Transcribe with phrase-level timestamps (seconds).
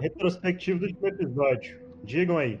[0.00, 1.80] Retrospectivo do último episódio.
[2.02, 2.60] Digam aí.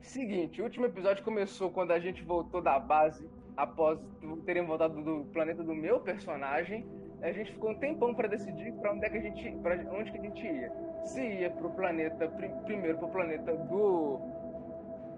[0.00, 3.98] Seguinte, o último episódio começou quando a gente voltou da base após
[4.46, 6.86] terem voltado do planeta do meu personagem.
[7.20, 10.10] A gente ficou um tempão para decidir para onde é que a gente, para onde
[10.10, 10.72] que a gente ia.
[11.04, 12.28] Se ia pro planeta
[12.64, 14.20] primeiro pro planeta do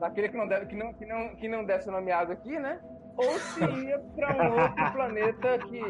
[0.01, 2.81] daquele que não deve que não que não que não deve ser nomeado aqui, né?
[3.17, 5.83] Ou se ia para um outro planeta que,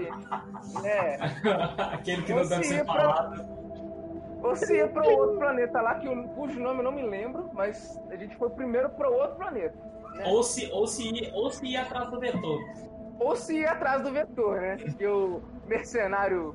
[0.82, 1.16] né?
[1.92, 3.59] Aquele que não deve ser falado
[4.42, 7.50] ou se ia para outro planeta lá, que eu, cujo nome eu não me lembro,
[7.52, 9.76] mas a gente foi primeiro para outro planeta.
[10.14, 10.24] Né?
[10.26, 12.60] Ou, se, ou, se ia, ou se ia atrás do vetor.
[13.18, 14.76] Ou se ia atrás do vetor, né?
[14.76, 16.54] Porque o mercenário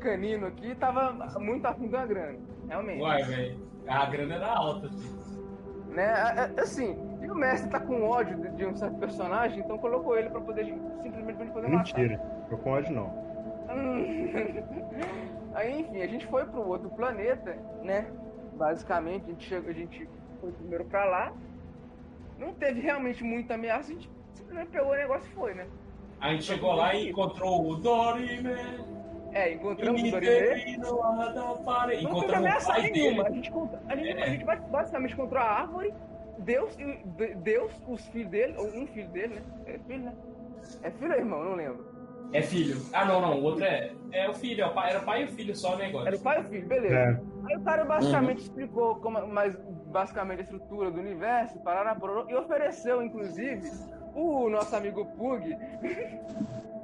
[0.00, 2.38] canino aqui tava muito afim da grana,
[2.68, 3.00] realmente.
[3.00, 3.70] Uai, velho.
[3.86, 4.90] A grana era alta.
[5.88, 6.12] Né?
[6.58, 10.30] Assim, e o mestre tá com ódio de, de um certo personagem, então colocou ele
[10.30, 10.66] pra poder
[11.02, 12.26] simplesmente pra poder Mentira, matar.
[12.26, 13.30] Mentira, com ódio não.
[15.54, 18.10] Aí, enfim, a gente foi para o outro planeta, né?
[18.54, 20.08] Basicamente, a gente, chegou, a gente
[20.40, 21.32] foi primeiro para lá.
[22.38, 25.66] Não teve realmente muita ameaça, a gente simplesmente pegou o negócio e foi, né?
[26.20, 28.50] A gente chegou lá e encontrou o Dorime.
[29.32, 30.76] É, encontramos o Dorime.
[32.02, 33.26] Não teve ameaça nenhuma.
[33.26, 33.50] A gente,
[33.88, 34.22] a, gente, é.
[34.22, 35.94] a gente basicamente encontrou a árvore,
[36.38, 36.76] Deus,
[37.42, 39.42] Deus, os filhos dele, ou um filho dele, né?
[39.66, 40.14] É filho, né?
[40.82, 41.44] É filho ou irmão?
[41.44, 41.99] Não lembro.
[42.32, 42.80] É filho.
[42.92, 43.38] Ah, não, não.
[43.38, 43.92] O outro é.
[44.12, 46.08] É o filho, é o pai, era o pai e o filho só o negócio.
[46.08, 46.94] Era o pai e o filho, beleza.
[46.94, 47.20] É.
[47.46, 48.44] Aí o cara basicamente uhum.
[48.44, 51.96] explicou como, mas basicamente a estrutura do universo, parará,
[52.28, 53.70] e ofereceu, inclusive,
[54.14, 55.44] o nosso amigo Pug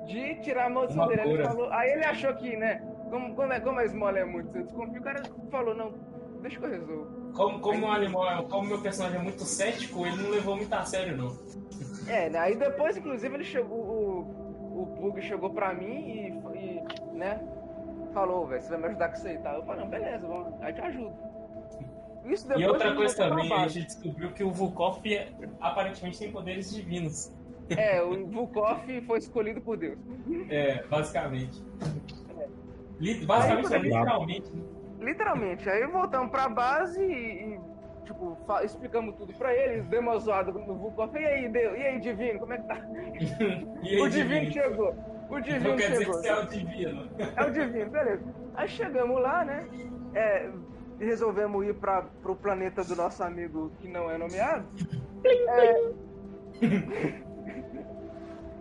[0.07, 1.23] de tirar a maldição dele.
[1.23, 2.83] Ele falou, aí ele achou que, né?
[3.11, 5.95] Como, como, é, como a esmola é muito, eu desconfio, o cara falou, não,
[6.43, 7.33] deixa que eu resolvo.
[7.33, 10.85] Como, como, aí, animal, como meu personagem é muito cético, ele não levou muito a
[10.85, 11.37] sério, não.
[12.09, 12.39] É, né?
[12.39, 13.79] Aí depois, inclusive, ele chegou.
[13.79, 14.46] O,
[14.77, 17.41] o Pug chegou pra mim e, e né,
[18.13, 19.55] falou, velho, você vai me ajudar com isso aí, tá?
[19.55, 21.15] Eu falei, não, beleza, vamos, aí te ajudo.
[22.27, 25.01] Isso e outra coisa também, a gente descobriu que o Vukov
[25.61, 27.33] aparentemente tem poderes divinos.
[27.71, 29.99] É, o Vukov foi escolhido por Deus.
[30.51, 31.63] É, basicamente.
[32.39, 33.25] É.
[33.25, 34.51] Basicamente, aí, é literalmente.
[34.51, 34.63] Né?
[35.01, 35.71] Literalmente.
[35.71, 37.61] Aí voltamos pra base e, e
[38.07, 41.15] tipo, explicamos tudo pra eles, demos uma zoada no Vukov.
[41.15, 41.77] E aí, Deus?
[41.77, 42.75] E aí, Divino, como é que tá?
[43.83, 44.95] aí, o Divino, divino, chegou.
[45.29, 46.15] O Divino então quer chegou.
[46.15, 47.11] dizer que é o Divino.
[47.37, 48.25] É o Divino, beleza.
[48.55, 49.69] Aí chegamos lá, né?
[50.15, 50.49] É,
[50.99, 54.67] resolvemos ir para pro planeta do nosso amigo que não é nomeado.
[55.25, 55.93] É...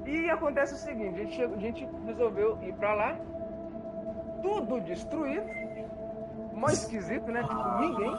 [0.06, 3.18] e acontece o seguinte, a gente, chegou, a gente resolveu ir para lá,
[4.42, 5.46] tudo destruído,
[6.54, 7.42] mais esquisito, né?
[7.44, 8.12] Tipo, ninguém.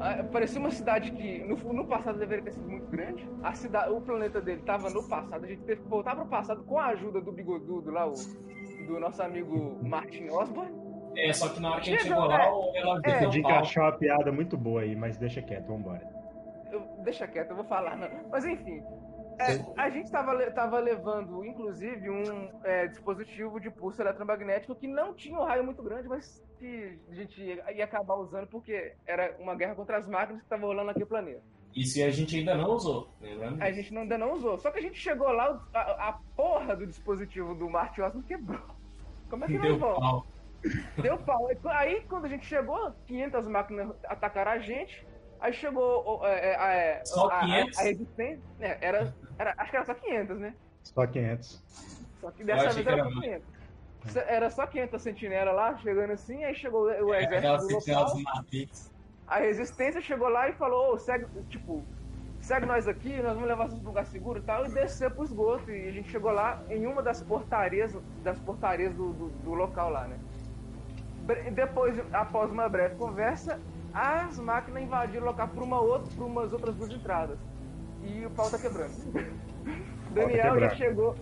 [0.00, 3.28] Ah, parecia uma cidade que no, no, passado deveria ter sido muito grande.
[3.42, 5.44] A cidade, o planeta dele estava no passado.
[5.44, 8.14] A gente teve que voltar para o passado com a ajuda do bigodudo lá, o,
[8.86, 10.74] do nosso amigo Martin Osborne.
[11.16, 14.32] É, só que na hora que a gente chegou lá, ela é, achar uma piada
[14.32, 16.08] muito boa aí, mas deixa quieto, vambora.
[16.72, 18.08] Eu, deixa quieto, eu vou falar, não.
[18.30, 18.82] Mas enfim,
[19.38, 25.12] é, a gente estava tava levando, inclusive, um é, dispositivo de pulso eletromagnético que não
[25.12, 29.34] tinha um raio muito grande, mas que a gente ia, ia acabar usando porque era
[29.40, 31.42] uma guerra contra as máquinas que estava rolando naquele planeta.
[31.74, 33.62] Isso e a gente ainda não usou, lembrando?
[33.62, 34.58] A gente ainda não usou.
[34.58, 38.60] Só que a gente chegou lá, a, a porra do dispositivo do Marte Osmo quebrou.
[39.30, 40.26] Como é que Deu pau.
[41.00, 41.48] Deu pau.
[41.66, 45.06] Aí quando a gente chegou, 500 máquinas atacaram a gente.
[45.40, 47.78] Aí chegou é, é, é, só a, 500?
[47.78, 48.42] A, a resistência.
[48.60, 50.54] É, era, era, acho que era só 500, né?
[50.82, 51.62] Só 500.
[52.20, 53.59] Só que dessa vez era, era só 500.
[54.26, 58.16] Era só 500 sentinelas lá, chegando assim, aí chegou o é, exército do local.
[59.26, 61.84] A resistência chegou lá e falou, oh, segue, tipo,
[62.40, 65.10] segue nós aqui, nós vamos levar vocês para um lugar seguro e tal, e descer
[65.10, 65.70] pro esgoto.
[65.70, 69.90] E a gente chegou lá em uma das portarias, das portarias do, do, do local
[69.90, 70.18] lá, né?
[71.52, 73.60] Depois, após uma breve conversa,
[73.94, 77.38] as máquinas invadiram o local por uma outra, por umas outras duas entradas.
[78.02, 78.94] E o pau tá quebrando.
[80.10, 81.14] Daniel já chegou.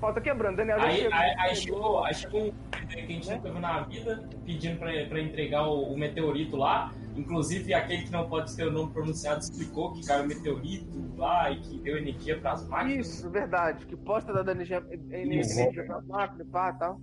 [0.00, 1.14] Tá quebrando, Daniel aí, chegou.
[1.14, 2.52] Aí, aí chegou, aí chegou um
[2.86, 6.92] que a gente nunca viu na vida, pedindo pra, pra entregar o, o, meteorito lá.
[7.16, 11.50] Inclusive, aquele que não pode ter o nome pronunciado explicou que caiu o meteorito lá
[11.50, 13.08] e que deu energia pras máquinas.
[13.08, 13.86] Isso, verdade.
[13.86, 17.00] Que posta da energia, energia pras máquinas pá tal.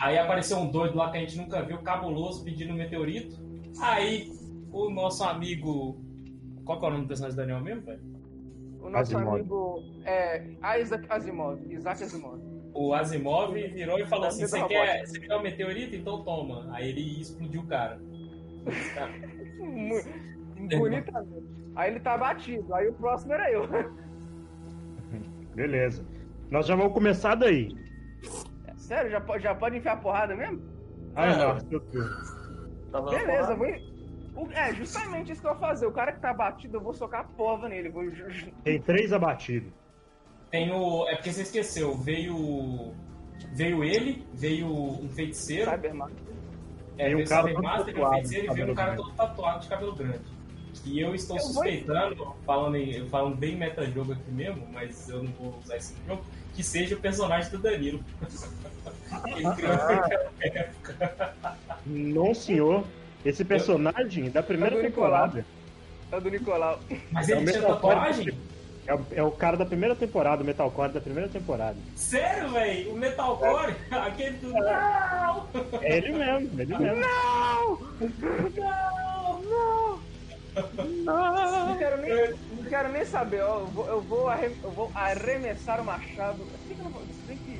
[0.00, 3.38] Aí apareceu um doido lá que a gente nunca viu, cabuloso, pedindo meteorito.
[3.80, 4.32] Aí
[4.72, 6.02] o nosso amigo.
[6.64, 8.19] Qual que é o nome do personagem do Daniel mesmo, velho?
[8.82, 9.34] O nosso Asimov.
[9.34, 11.60] amigo é Isaac Asimov.
[11.72, 12.40] Isaac Asimov.
[12.72, 15.96] O Asimov virou e falou assim: Você quer, você quer um meteorito?
[15.96, 16.68] Então toma.
[16.72, 18.00] Aí ele explodiu o cara.
[20.78, 21.46] Bonitamente.
[21.74, 22.74] Aí ele tá batido.
[22.74, 23.66] Aí o próximo era eu.
[25.54, 26.04] Beleza.
[26.50, 27.68] Nós já vamos começar daí.
[28.66, 29.10] É sério?
[29.10, 30.62] Já, já pode enfiar porrada mesmo?
[31.14, 31.58] Ah, não.
[33.10, 33.89] Beleza, vou...
[34.52, 35.86] É, justamente isso que eu vou fazer.
[35.86, 37.88] O cara que tá abatido, eu vou socar a porra nele.
[37.88, 38.04] Vou...
[38.64, 39.72] Tem três abatidos.
[40.50, 41.08] Tem o.
[41.08, 41.96] É porque você esqueceu.
[41.96, 42.92] Veio.
[43.52, 45.70] Veio ele, veio um feiticeiro.
[45.70, 46.18] Cybermaster.
[46.98, 49.68] É, veio um cara Cybermaster, veio um feiticeiro e veio um cara todo tatuado de
[49.68, 50.40] cabelo grande.
[50.84, 52.36] E eu estou eu suspeitando, vou...
[52.46, 56.24] falando, em, falando bem meta-jogo aqui mesmo, mas eu não vou usar esse jogo,
[56.54, 58.04] que seja o personagem do Danilo.
[59.26, 61.34] Ele criou naquela época.
[61.86, 62.84] Não, senhor.
[63.24, 65.44] Esse personagem da primeira é temporada.
[66.10, 66.80] É o do Nicolau.
[67.12, 68.34] Mas ele é tinha tatuagem?
[68.86, 71.76] É o, é o, cara da primeira temporada, o Metalcore da primeira temporada.
[71.94, 72.92] Sério, velho?
[72.92, 73.76] O Metalcore?
[73.90, 73.94] É.
[73.94, 74.50] Aquele do.
[74.50, 75.46] Não!
[75.82, 76.96] É ele mesmo, ele mesmo.
[76.96, 77.78] Não!
[78.56, 79.42] Não!
[79.44, 80.00] Não!
[81.68, 84.90] Não quero nem, não quero nem saber, ó, eu vou, eu vou, arrem, eu vou
[84.94, 86.38] arremessar o machado.
[86.38, 87.02] Por que, eu não vou?
[87.02, 87.59] Você tem que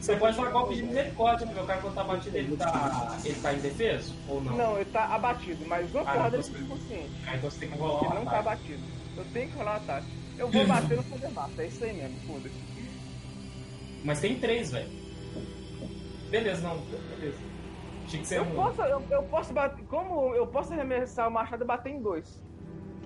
[0.00, 3.40] Você pode falar golpe de misericórdia, porque o cara quando tá abatido ele tá, ele
[3.40, 4.14] tá indefeso?
[4.28, 4.56] Ou não?
[4.56, 7.10] Não, ele tá abatido, mas uma ah, porrada ele fica consciente.
[7.26, 8.82] Ah, então você tem que rolar Ele não tá abatido.
[9.16, 10.06] Eu tenho que rolar o ataque.
[10.38, 12.72] Eu vou bater no poder é isso aí mesmo, foda-se.
[14.04, 14.90] Mas tem três, velho.
[16.30, 17.38] Beleza, não, beleza.
[18.08, 18.54] Tinha que ser eu um.
[18.54, 19.84] Posso, eu, eu, posso bater.
[19.84, 22.42] Como eu posso arremessar o machado e bater em dois?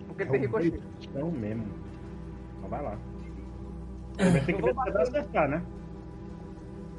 [0.07, 0.81] Porque é tem ricochete.
[1.15, 1.67] É o mesmo.
[2.57, 2.99] Então vai lá.
[4.17, 5.63] Vai ter que ver se acertar, né?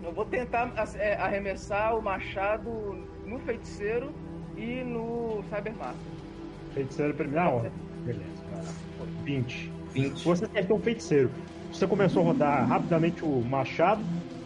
[0.08, 2.70] Eu vou tentar é, arremessar o machado
[3.26, 4.14] no feiticeiro
[4.56, 5.98] e no Cybermaster.
[6.74, 7.44] Feiticeiro primeiro.
[7.44, 7.72] Não,
[8.06, 8.24] beleza.
[9.26, 9.72] 20.
[9.94, 10.24] 20.
[10.24, 11.30] Você acertou o feiticeiro.
[11.74, 14.02] Você começou a rodar rapidamente o machado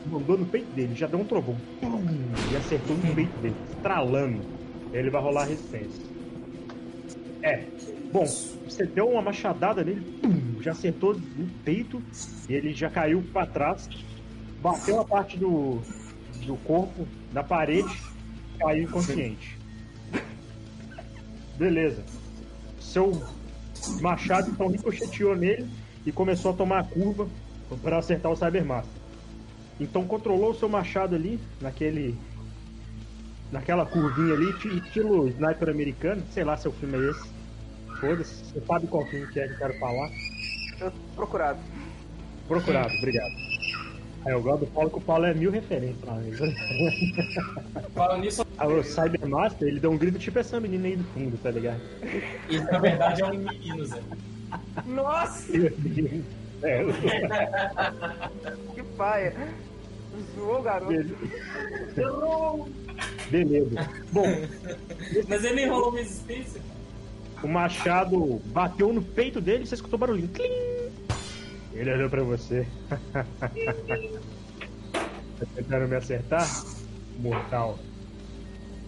[0.08, 1.56] mandou no peito dele, já deu um trovão.
[1.80, 2.04] Pum,
[2.52, 4.42] e acertou no peito dele, estralando.
[4.92, 6.04] Ele vai rolar resistência.
[7.44, 7.63] É.
[8.12, 12.02] Bom, você deu uma machadada nele, pum, já acertou no peito,
[12.50, 13.88] e ele já caiu para trás,
[14.62, 15.80] bateu a parte do,
[16.46, 17.98] do corpo na parede,
[18.60, 19.58] caiu inconsciente.
[21.58, 22.04] Beleza.
[22.80, 23.22] Seu
[24.00, 25.68] machado então ricocheteou nele
[26.06, 27.28] e começou a tomar a curva
[27.81, 29.02] para acertar o Cybermaster.
[29.80, 32.16] Então controlou o seu machado ali, naquele.
[33.52, 37.30] Naquela curvinha ali, estilo sniper americano, sei lá se o filme é esse.
[38.00, 40.10] Foda-se, você sabe qual filme que é que eu quero falar.
[41.16, 41.60] Procurado.
[42.48, 43.50] Procurado, obrigado.
[44.26, 46.32] Aí eu gosto do Paulo, que o Paulo é mil referência pra mim.
[47.94, 48.46] Fala nisso.
[48.58, 51.82] Ah, o Cybermaster, ele deu um grito tipo essa menina aí do fundo, tá ligado?
[52.50, 54.02] Isso na verdade é um menino, Zé.
[54.86, 55.52] Nossa!
[56.62, 56.86] é.
[58.76, 59.34] que paia.
[60.36, 60.94] Zoou, garoto.
[63.32, 63.90] Beleza.
[64.12, 64.28] Bom.
[65.28, 66.62] Mas ele enrolou resistência.
[67.42, 70.30] O machado bateu no peito dele e você escutou barulhinho.
[71.74, 72.68] Ele olhou pra você.
[73.14, 73.50] tá
[75.56, 76.46] tentando me acertar?
[77.20, 77.80] Mortal.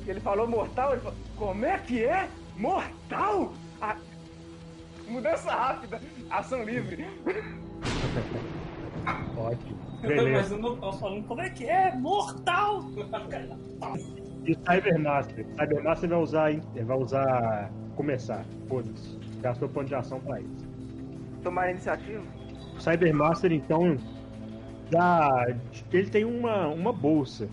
[0.06, 0.92] Ele falou mortal?
[0.94, 2.28] Ele falou, como é que é?
[2.58, 3.54] Mortal?
[3.82, 3.96] A...
[5.08, 7.08] Mudança rápida, ação livre.
[9.38, 9.78] Ótimo.
[10.02, 10.32] Beleza.
[10.32, 11.94] Mas eu não tô falando como é que é?
[11.96, 12.86] Mortal!
[14.46, 15.46] E Cybermaster?
[15.58, 16.52] Cybermaster vai usar,
[16.86, 18.46] vai usar começar.
[18.68, 19.18] Foda-se.
[19.42, 20.68] Gastou ponto de ação pra isso.
[21.42, 22.22] Tomar iniciativa?
[22.78, 23.98] O Cybermaster, então,
[24.90, 25.30] dá.
[25.92, 27.48] Ele tem uma, uma bolsa.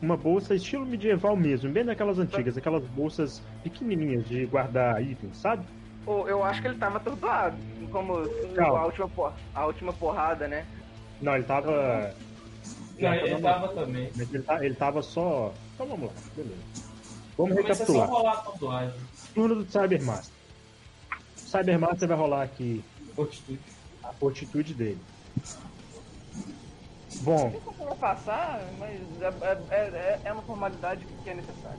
[0.00, 5.64] Uma bolsa estilo medieval mesmo, bem daquelas antigas, aquelas bolsas pequenininhas de guardar itens, sabe?
[6.06, 7.56] Oh, eu acho que ele tava atordoado,
[7.90, 8.12] como
[8.58, 9.10] a última,
[9.54, 10.66] a última porrada, né?
[11.22, 12.14] Não, ele tava.
[13.00, 14.10] Não, ele, ele tava também.
[14.14, 15.54] Mas ele, tá, ele tava só.
[15.74, 16.54] Então vamos lá, beleza.
[17.38, 18.06] Vamos Começa recapitular.
[18.06, 19.00] Só rolar a tatuagem.
[19.34, 20.34] Turno do Cybermaster.
[21.36, 22.84] O Cybermaster vai rolar aqui
[23.14, 23.60] fortitude.
[24.08, 24.98] A fortitude dele.
[27.20, 27.52] Bom.
[27.66, 31.78] Eu vou passar, mas é, é, é, é uma formalidade que é necessária.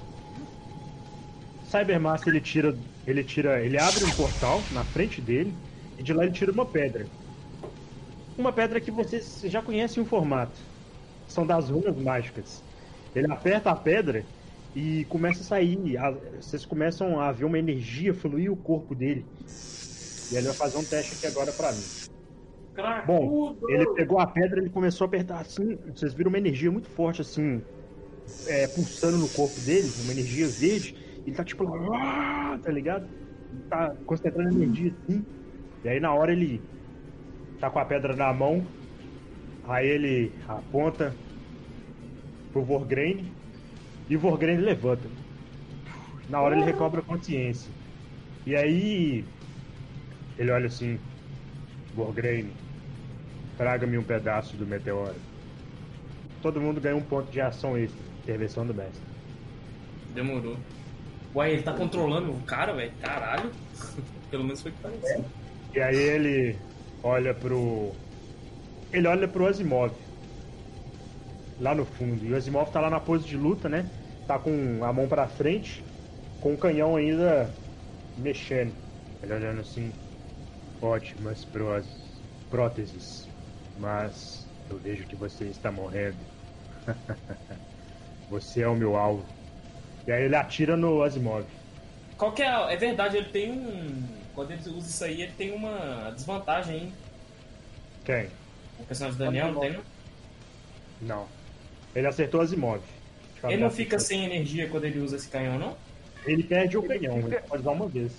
[1.70, 5.54] Cybermaster ele tira, ele tira, ele abre um portal na frente dele
[5.98, 7.06] e de lá ele tira uma pedra
[8.38, 10.58] uma pedra que vocês já conhecem o formato.
[11.28, 12.62] São das runas mágicas.
[13.16, 14.26] Ele aperta a pedra
[14.76, 15.98] e começa a sair.
[15.98, 19.26] A, vocês começam a ver uma energia fluir o corpo dele.
[20.32, 21.84] E ele vai fazer um teste aqui agora para mim.
[23.06, 25.78] Bom, ele pegou a pedra, ele começou a apertar assim.
[25.94, 27.62] Vocês viram uma energia muito forte assim,
[28.48, 30.96] é, pulsando no corpo dele, uma energia verde.
[31.26, 33.08] Ele tá tipo, tá ligado?
[33.52, 35.26] Ele tá concentrando energia assim.
[35.84, 36.62] E aí na hora ele
[37.60, 38.66] tá com a pedra na mão.
[39.68, 41.16] Aí ele aponta
[42.52, 43.32] pro Vorgrain
[44.10, 45.10] e o Vorgrain levanta.
[46.30, 47.72] Na hora ele recobra a consciência.
[48.46, 49.26] E aí
[50.38, 51.00] ele olha assim:
[51.96, 52.52] Vorgrain,
[53.58, 55.16] traga-me um pedaço do meteoro.
[56.42, 58.00] Todo mundo ganha um ponto de ação extra.
[58.24, 59.02] Intervenção do mestre.
[60.14, 60.58] Demorou.
[61.36, 62.92] Ué, ele tá controlando o cara, velho?
[63.02, 63.52] Caralho.
[64.32, 65.26] Pelo menos foi o que pareceu.
[65.74, 66.58] E aí ele
[67.04, 67.92] olha pro.
[68.94, 69.92] Ele olha pro Asimov.
[71.60, 72.26] Lá no fundo.
[72.26, 73.90] E o Asimov tá lá na pose de luta, né?
[74.28, 75.84] Tá com a mão pra frente,
[76.42, 77.50] com o canhão ainda
[78.18, 78.74] mexendo.
[79.22, 79.92] Ele olhando assim.
[80.82, 81.46] Ótimas
[82.50, 83.28] próteses.
[83.78, 86.18] Mas eu vejo que você está morrendo.
[88.30, 89.26] você é o meu alvo.
[90.08, 91.46] E aí ele atira no Asimov.
[92.18, 92.74] Qual que é.
[92.74, 94.04] É verdade, ele tem um.
[94.34, 96.94] Quando ele usa isso aí, ele tem uma desvantagem, hein?
[98.04, 98.30] Quem?
[98.80, 99.84] O personagem do Daniel, não tem, não?
[101.02, 101.28] Não.
[101.96, 102.82] Ele acertou Asimov.
[103.44, 105.78] Ele não fica sem energia quando ele usa esse canhão, não?
[106.26, 107.36] Ele perde o canhão, fica...
[107.36, 108.12] ele pode usar uma vez.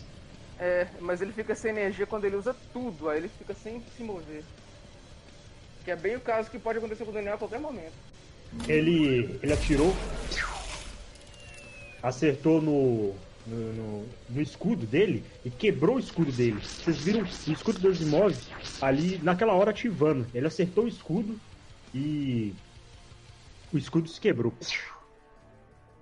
[0.59, 4.03] É, mas ele fica sem energia quando ele usa tudo, aí ele fica sem se
[4.03, 4.43] mover.
[5.87, 7.93] Que é bem o caso que pode acontecer com o Daniel a qualquer momento.
[8.67, 9.95] Ele, ele atirou,
[12.03, 13.15] acertou no,
[13.47, 16.61] no, no, no, escudo dele e quebrou o escudo dele.
[16.61, 18.37] Vocês viram o escudo do Asimov
[18.83, 20.27] ali naquela hora ativando.
[20.35, 21.39] Ele acertou o escudo
[21.95, 22.53] e
[23.73, 24.53] o escudo se quebrou.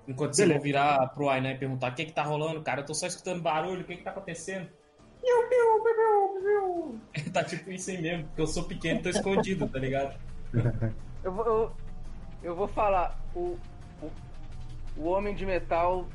[0.08, 2.86] Enquanto você vão virar pro Ainan e perguntar o que que tá rolando, cara, eu
[2.86, 4.66] tô só escutando barulho, o que que tá acontecendo?
[7.32, 10.14] tá tipo isso aí mesmo, porque eu sou pequeno e tô escondido, tá ligado?
[11.22, 11.72] Eu vou, eu,
[12.42, 13.58] eu vou falar, o,
[14.02, 14.10] o,
[14.96, 16.06] o Homem de Metal,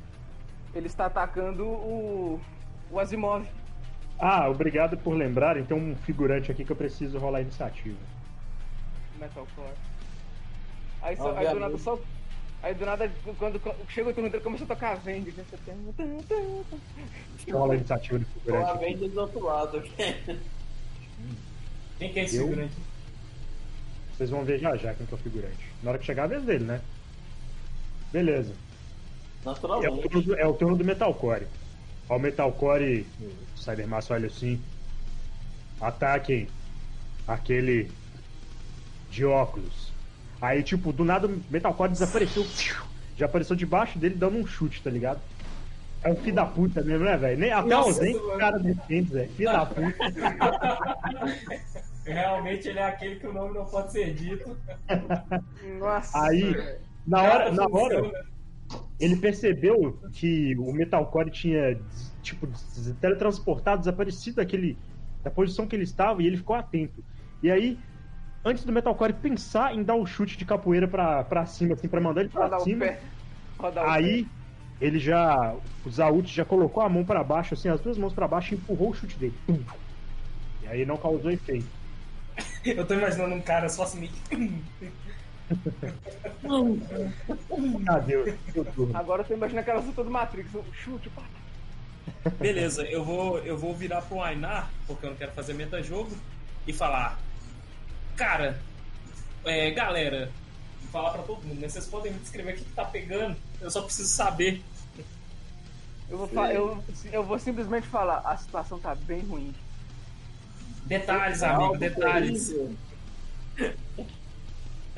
[0.74, 2.39] ele está atacando o,
[2.92, 3.46] o Asimov.
[4.20, 5.62] Ah, obrigado por lembrar.
[5.66, 7.98] Tem um figurante aqui que eu preciso rolar a iniciativa.
[9.18, 9.74] Metalcore.
[11.01, 11.98] Aí, só, aí do nada só
[12.62, 15.34] Aí do nada, quando chega o turno dele, começa a tocar a Vendes.
[15.36, 15.46] Né?
[17.51, 18.70] Rola a iniciativa do figurante.
[18.70, 19.82] A Vendes do outro lado.
[21.98, 22.48] Quem que é esse eu?
[22.48, 22.75] figurante?
[24.18, 25.66] Vocês vão ver já já quem que é o figurante.
[25.82, 26.82] Na hora que chegar a vez dele, né?
[28.12, 28.54] Beleza.
[29.46, 29.88] Naturalmente.
[29.88, 31.48] É o turno do, é o turno do Metalcore.
[32.10, 34.62] Ó, o Metalcore, o Cybermass olha assim.
[35.80, 36.50] Ataquem
[37.25, 37.89] aquele
[39.10, 39.88] de óculos.
[40.41, 42.46] Aí, tipo, do nada o Metalcore desapareceu.
[43.17, 45.19] Já apareceu debaixo dele dando um chute, tá ligado?
[46.01, 47.39] É um filho da puta mesmo, né, velho?
[47.39, 49.29] Nem até ausente o cara defende, velho.
[49.31, 49.98] Filho da puta.
[52.05, 54.58] Realmente ele é aquele que o nome não pode ser dito.
[55.77, 56.24] Nossa.
[56.24, 56.55] Aí,
[57.05, 58.10] na hora, na hora,
[59.00, 61.77] ele percebeu que o Metalcore tinha,
[62.24, 62.48] tipo,
[63.01, 64.77] teletransportado, desaparecido daquele,
[65.22, 67.03] da posição que ele estava e ele ficou atento.
[67.43, 67.77] E aí,
[68.43, 71.88] antes do Metalcore pensar em dar o um chute de capoeira pra, pra cima, assim,
[71.88, 72.96] pra mandar ele pra Rodar cima.
[73.88, 74.27] Aí
[74.79, 75.55] ele já.
[75.86, 78.58] O Zaut já colocou a mão para baixo, assim, as duas mãos para baixo e
[78.58, 79.36] empurrou o chute dele.
[79.46, 79.60] Pum.
[80.63, 81.67] E aí não causou efeito.
[82.63, 84.10] Eu tô imaginando um cara só assim.
[87.88, 88.36] Adeus.
[88.93, 91.24] Agora eu tô imaginando aquela luta do Matrix, chute, pá.
[92.39, 96.12] Beleza, eu vou, eu vou virar pro Ainar, porque eu não quero fazer meta-jogo,
[96.67, 97.17] e falar:
[98.19, 98.59] Cara,
[99.45, 100.29] é, galera,
[100.81, 101.69] vou falar pra todo mundo, né?
[101.69, 104.61] Vocês podem me descrever o que, que tá pegando, eu só preciso saber.
[106.09, 106.83] Eu vou, eu,
[107.13, 109.55] eu vou simplesmente falar, a situação tá bem ruim.
[110.83, 112.47] Detalhes, é amigo, detalhes.
[112.49, 112.75] Terrível.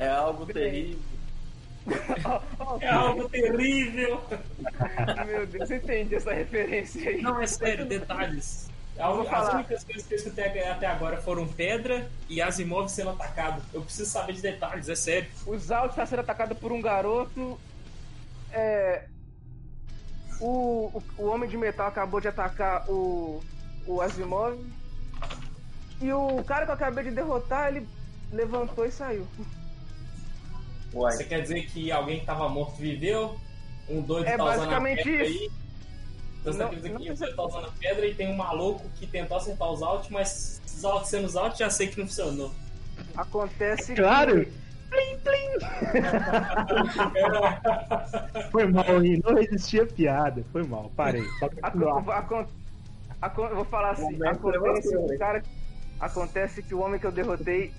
[0.00, 0.98] É algo terrível.
[2.80, 4.20] é algo terrível.
[5.26, 7.22] Meu Deus, você entende essa referência aí?
[7.22, 8.71] Não, é sério, detalhes.
[8.98, 13.62] As únicas coisas que eu escutei até agora foram pedra e Asimov sendo atacado.
[13.72, 15.30] Eu preciso saber de detalhes, é sério.
[15.46, 17.58] O Zalt está sendo atacado por um garoto.
[18.52, 19.06] É...
[20.40, 23.42] O, o, o, Homem de Metal acabou de atacar o,
[23.86, 24.58] o Asimov.
[26.00, 27.88] E o cara que eu acabei de derrotar, ele
[28.30, 29.26] levantou e saiu.
[30.92, 31.12] Uai.
[31.12, 33.36] Você quer dizer que alguém que estava morto viveu?
[33.88, 35.22] Um doido é tá basicamente isso.
[35.22, 35.61] Aí?
[36.42, 39.36] Então você acredita que você tá usando a pedra e tem um maluco que tentou
[39.36, 42.52] acertar os alt, mas os alt sendo os alt já sei que não funcionou.
[43.16, 43.94] Acontece.
[43.94, 44.44] Claro!
[44.44, 44.62] Que...
[44.90, 45.52] Plim, plim!
[48.50, 48.84] Foi mal,
[49.24, 50.44] não existia piada.
[50.52, 51.24] Foi mal, parei.
[51.38, 51.70] Só a,
[53.28, 55.42] vou falar assim: acontece que, o cara,
[56.00, 57.72] acontece que o homem que eu derrotei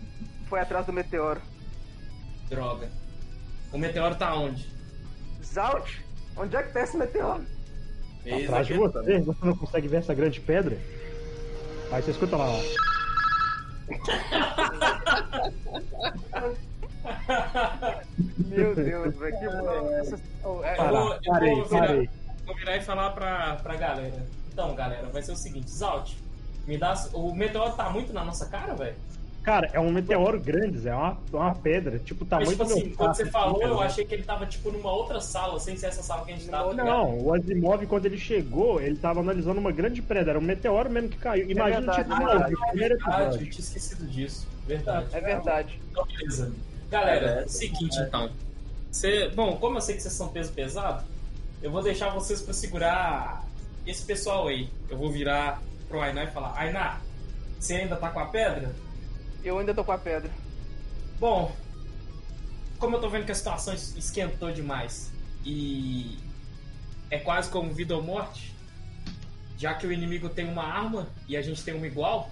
[0.48, 1.41] foi atrás do meteoro.
[2.50, 2.89] Droga.
[3.72, 4.67] O meteoro tá onde?
[5.43, 6.00] Zalt?
[6.36, 7.46] Onde é que tá esse meteoro?
[8.25, 10.77] Atrás de você, você não consegue ver essa grande pedra?
[11.92, 12.60] Aí você escuta lá, ó.
[18.48, 19.48] Meu Deus, velho, que
[20.42, 20.63] bom.
[20.63, 22.10] É, Para, parei, vou, virar, parei.
[22.46, 24.25] vou virar e falar pra, pra galera.
[24.51, 26.13] Então, galera, vai ser o seguinte, Zalt,
[26.65, 26.94] me dá.
[27.13, 28.96] O meteoro tá muito na nossa cara, velho?
[29.43, 32.95] Cara, é um meteoro grande, é uma, uma pedra, tipo, tamanho Mas, tipo do assim,
[32.95, 33.85] quando você assim, falou, eu né?
[33.85, 36.47] achei que ele tava, tipo, numa outra sala, sem ser essa sala que a gente
[36.50, 36.63] tava.
[36.69, 36.85] tá ligado?
[36.88, 40.89] Não, o Asimov, quando ele chegou, ele tava analisando uma grande pedra, era um meteoro
[40.89, 41.51] mesmo que caiu.
[41.51, 42.53] Imagina, verdade, tipo, é não, verdade.
[42.55, 44.47] o primeiro Verdade, eu tinha esquecido disso.
[44.65, 45.07] Verdade.
[45.12, 45.79] É verdade.
[45.91, 46.53] Então, beleza.
[46.89, 48.03] Galera, É, seguinte é.
[48.03, 48.29] então.
[48.91, 51.03] Cê, bom, como eu sei que vocês são peso pesado,
[51.62, 53.43] eu vou deixar vocês pra segurar
[53.85, 54.69] esse pessoal aí.
[54.89, 57.01] Eu vou virar pro Ainá e falar: Ainá,
[57.59, 58.71] você ainda tá com a pedra?
[59.43, 60.31] Eu ainda tô com a pedra.
[61.19, 61.55] Bom,
[62.79, 65.12] como eu tô vendo que a situação es- esquentou demais
[65.45, 66.17] e
[67.09, 68.53] é quase como vida ou morte,
[69.57, 72.29] já que o inimigo tem uma arma e a gente tem uma igual,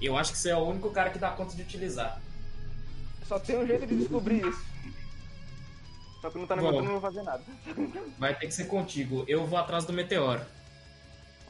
[0.00, 2.20] eu acho que você é o único cara que dá conta de utilizar.
[3.26, 4.64] Só tem um jeito de descobrir isso.
[6.20, 6.78] Só que não tá no meu Bom.
[6.78, 7.42] eu não vou fazer nada.
[8.18, 9.24] Vai ter que ser contigo.
[9.28, 10.42] Eu vou atrás do meteoro.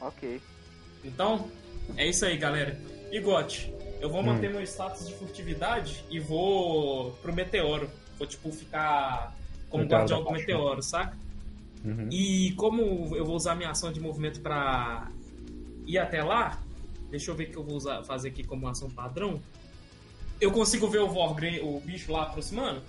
[0.01, 0.41] Ok.
[1.03, 1.49] Então,
[1.97, 2.79] é isso aí, galera.
[3.11, 3.73] E Gotti,
[4.05, 7.89] eu vou manter meu status de furtividade e vou pro meteoro.
[8.19, 9.35] Vou, tipo, ficar
[9.67, 11.17] como Meteoro guardião do meteoro, saca?
[11.83, 12.07] Uhum.
[12.11, 15.09] E como eu vou usar minha ação de movimento pra
[15.87, 16.61] ir até lá,
[17.09, 19.41] deixa eu ver o que eu vou usar, fazer aqui como ação padrão.
[20.39, 22.83] Eu consigo ver o Vorgren, o bicho lá aproximando?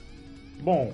[0.60, 0.92] Bom,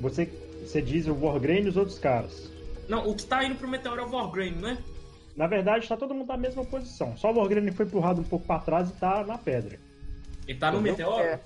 [0.00, 0.26] você,
[0.62, 2.48] você diz o Wargrain e os outros caras.
[2.88, 4.78] Não, o que tá indo pro meteoro é o Vorgren, né?
[5.40, 7.16] Na verdade, tá todo mundo na mesma posição.
[7.16, 9.80] Só o Wargrain foi empurrado um pouco pra trás e tá na pedra.
[10.46, 11.12] Ele tá no Entendeu?
[11.12, 11.22] meteoro?
[11.24, 11.40] É.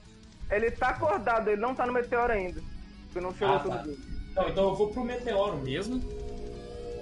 [0.51, 2.61] Ele tá acordado, ele não tá no meteoro ainda.
[3.05, 3.83] Porque não chegou Ah, tudo tá.
[3.85, 3.99] dele.
[4.35, 6.03] Não, então eu vou pro meteoro mesmo.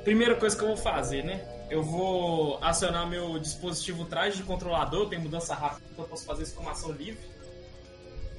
[0.05, 1.43] Primeira coisa que eu vou fazer, né?
[1.71, 6.43] Eu vou acionar meu dispositivo traje de controlador, tem mudança rápida, então eu posso fazer
[6.43, 7.23] isso com uma ação livre.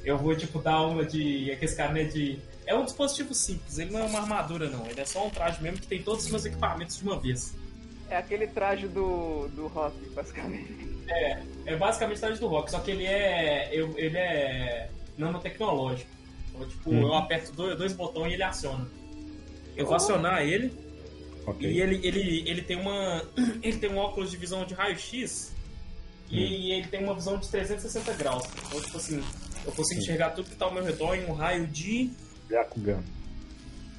[0.05, 1.49] Eu vou, tipo, dar uma de.
[1.51, 2.03] Aqueles caras, né?
[2.03, 2.39] De.
[2.67, 4.85] É um dispositivo simples, ele não é uma armadura, não.
[4.85, 7.55] Ele é só um traje mesmo que tem todos os meus equipamentos de uma vez.
[8.13, 10.87] É aquele traje do, do rock, basicamente.
[11.07, 13.69] É, é basicamente o traje do Rock, só que ele é.
[13.73, 16.09] eu- ele é nanotecnológico.
[16.53, 17.01] Então, tipo, Hum.
[17.01, 18.87] eu aperto dois, dois botões e ele aciona.
[19.75, 20.71] Eu vou acionar ele.
[21.47, 21.67] Ok.
[21.69, 23.23] E ele, ele, ele tem uma.
[23.63, 25.51] Ele tem um óculos de visão de raio-x
[26.29, 28.43] e ele tem uma visão de 360 graus.
[28.67, 29.21] Então, tipo assim,
[29.65, 32.11] eu consigo enxergar tudo que tá ao meu redor em um raio de.
[32.47, 33.03] Byakugan.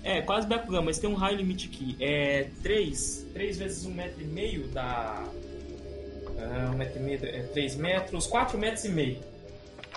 [0.04, 1.96] É, quase Bakugan, mas tem um raio limite aqui.
[1.98, 5.24] É 3, 3 vezes um metro e meio dá.
[6.36, 9.18] É, um metro e meio, é 3 metros, 4 metros e meio.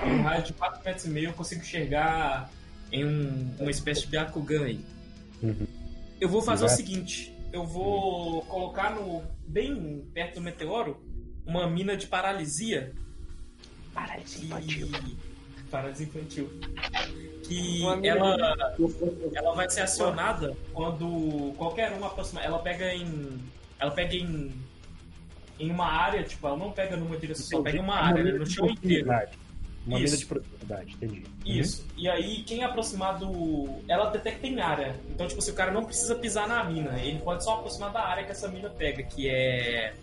[0.01, 2.49] Em um raio de 4 metros e meio eu consigo enxergar
[2.91, 4.79] em um- uma espécie de Byakugan aí.
[5.43, 5.67] Uhum.
[6.21, 11.01] Eu vou fazer o seguinte: eu vou colocar no bem perto do meteoro
[11.45, 12.93] uma mina de paralisia.
[13.93, 14.87] Paralisia infantil.
[15.69, 16.49] Paralisia infantil.
[17.43, 18.75] Que Uma ela,
[19.33, 22.45] ela vai ser acionada quando qualquer um aproximar.
[22.45, 23.39] Ela pega em.
[23.79, 24.51] Ela pega em.
[25.59, 28.31] Em uma área, tipo, ela não pega numa direção, só pega em uma área, né,
[28.31, 29.09] no chão inteiro.
[29.87, 30.03] Uma Isso.
[30.03, 31.23] mina de proximidade, entendi.
[31.45, 31.87] Isso.
[31.95, 33.79] E aí, quem aproximar do.
[33.87, 34.99] Ela detecta em área.
[35.09, 38.01] Então, tipo, se o cara não precisa pisar na mina, ele pode só aproximar da
[38.01, 39.93] área que essa mina pega, que é.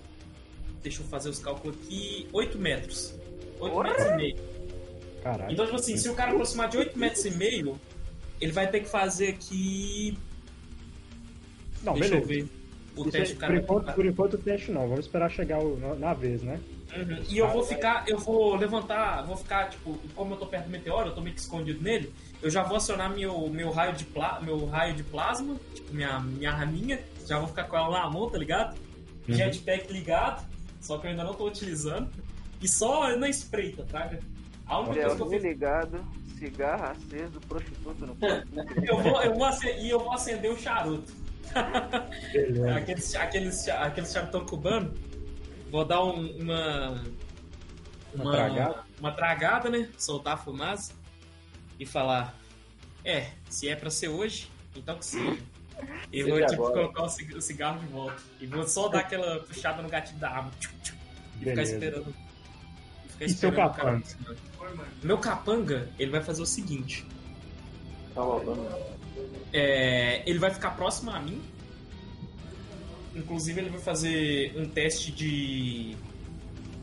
[0.83, 2.27] Deixa eu fazer os cálculos aqui.
[2.33, 3.15] 8 metros.
[3.61, 3.89] 8 Porra!
[3.89, 4.54] metros e meio.
[5.25, 5.53] Caralho.
[5.53, 7.81] Então, tipo assim, se o cara aproximar de 8 metros e meio,
[8.41, 10.17] ele vai ter que fazer aqui.
[11.83, 12.33] não, Deixa beleza.
[12.33, 12.49] eu ver.
[12.97, 13.57] O Isso teste aí, do por, cara.
[13.59, 16.61] enquanto, por enquanto o teste não, vamos esperar chegar o- na, na vez, né?
[16.97, 17.25] Uhum.
[17.29, 20.71] E eu vou ficar, eu vou levantar, vou ficar, tipo, como eu tô perto do
[20.71, 24.05] meteoro, eu tô meio que escondido nele, eu já vou acionar meu, meu raio de
[24.05, 28.09] pla, meu raio de plasma, tipo, minha, minha raminha, já vou ficar com ela na
[28.11, 28.79] mão, tá ligado?
[29.29, 29.35] Uhum.
[29.35, 30.47] Jetpack ligado,
[30.81, 32.09] só que eu ainda não tô utilizando.
[32.63, 34.21] E só na espreita, traga.
[34.67, 35.43] A única coisa que eu fiz.
[35.43, 36.05] ligado,
[36.39, 38.17] cigarro aceso, prostituto no
[38.85, 41.13] Eu vou, eu vou acender, e eu vou acender o charuto.
[42.77, 44.93] Aqueles, aqueles, aqueles charutão cubano.
[45.71, 47.05] Vou dar um- uma.
[48.15, 48.85] Uma tragada?
[49.01, 49.89] uma tragada, né?
[49.99, 50.93] Soltar a fumaça
[51.79, 52.35] e falar:
[53.05, 55.39] É, se é pra ser hoje, então que seja.
[56.13, 58.17] E vou tipo, colocar o cig- o cigarro de volta.
[58.41, 60.51] E vou só dar aquela puxada no gatilho da arma.
[60.61, 60.95] Tchum, tchum,
[61.41, 62.15] e ficar esperando.
[63.09, 64.03] Ficar E seu esperando capanga?
[65.03, 67.07] Meu capanga, ele vai fazer o seguinte:
[68.15, 68.23] Tá
[69.53, 71.43] é, ele vai ficar próximo a mim.
[73.15, 75.97] Inclusive, ele vai fazer um teste de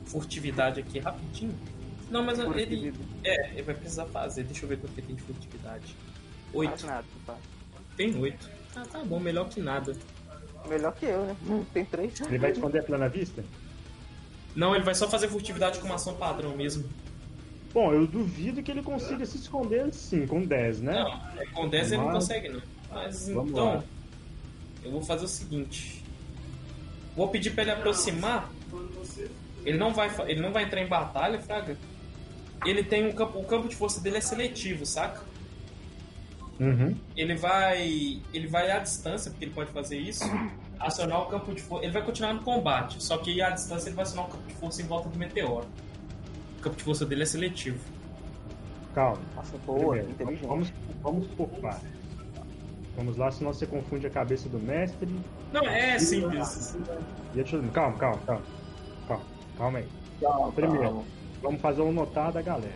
[0.05, 1.57] furtividade aqui rapidinho.
[2.09, 4.43] Não, mas ele, é, ele vai precisar fazer.
[4.43, 5.95] Deixa eu ver quanto que ele tem de furtividade.
[6.53, 6.85] Oito.
[6.85, 7.37] nada, pá.
[7.95, 8.49] Tem oito.
[8.75, 9.95] Ah, tá bom, melhor que nada.
[10.67, 11.35] Melhor que eu, né?
[11.73, 12.19] Tem três.
[12.21, 13.43] Ele vai esconder a plana vista?
[14.55, 16.87] Não, ele vai só fazer furtividade com uma ação padrão mesmo.
[17.73, 20.93] Bom, eu duvido que ele consiga se esconder assim, com 10, né?
[21.03, 22.62] Não, é, com 10 ele não consegue, não.
[22.91, 23.84] Mas Vamos então, lá.
[24.84, 26.03] eu vou fazer o seguinte.
[27.15, 28.49] Vou pedir pra ele aproximar.
[29.65, 31.77] Ele não vai, ele não vai entrar em batalha, Fraga.
[32.65, 33.39] ele tem um campo.
[33.39, 35.21] O campo de força dele é seletivo, saca?
[36.60, 36.95] Uhum.
[37.15, 38.21] Ele vai.
[38.34, 40.23] Ele vai à distância, porque ele pode fazer isso.
[40.79, 41.86] Acionar o campo de força.
[41.86, 44.53] Ele vai continuar no combate, só que à distância ele vai acionar o campo de
[44.55, 45.67] força em volta do meteoro.
[46.62, 47.80] O campo de força dele é seletivo.
[48.93, 49.17] Calma.
[49.36, 50.47] Nossa, boa, Primeiro, inteligente.
[50.47, 51.89] Vamos, vamos por partes.
[52.95, 55.10] Vamos lá, senão você confunde a cabeça do mestre.
[55.52, 56.78] Não, é simples.
[57.74, 58.41] Calma, calma, calma.
[59.08, 59.24] Calma,
[59.58, 59.88] calma aí.
[60.21, 61.04] Calma, Primeiro, calma.
[61.41, 62.71] vamos fazer um notar da galera.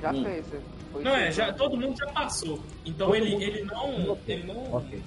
[0.00, 0.22] Já hum.
[0.22, 0.46] fez.
[0.92, 2.60] Foi não, é, já, todo mundo já passou.
[2.84, 4.16] Então ele, ele não.
[4.28, 4.74] Ele não.
[4.74, 5.02] Ok.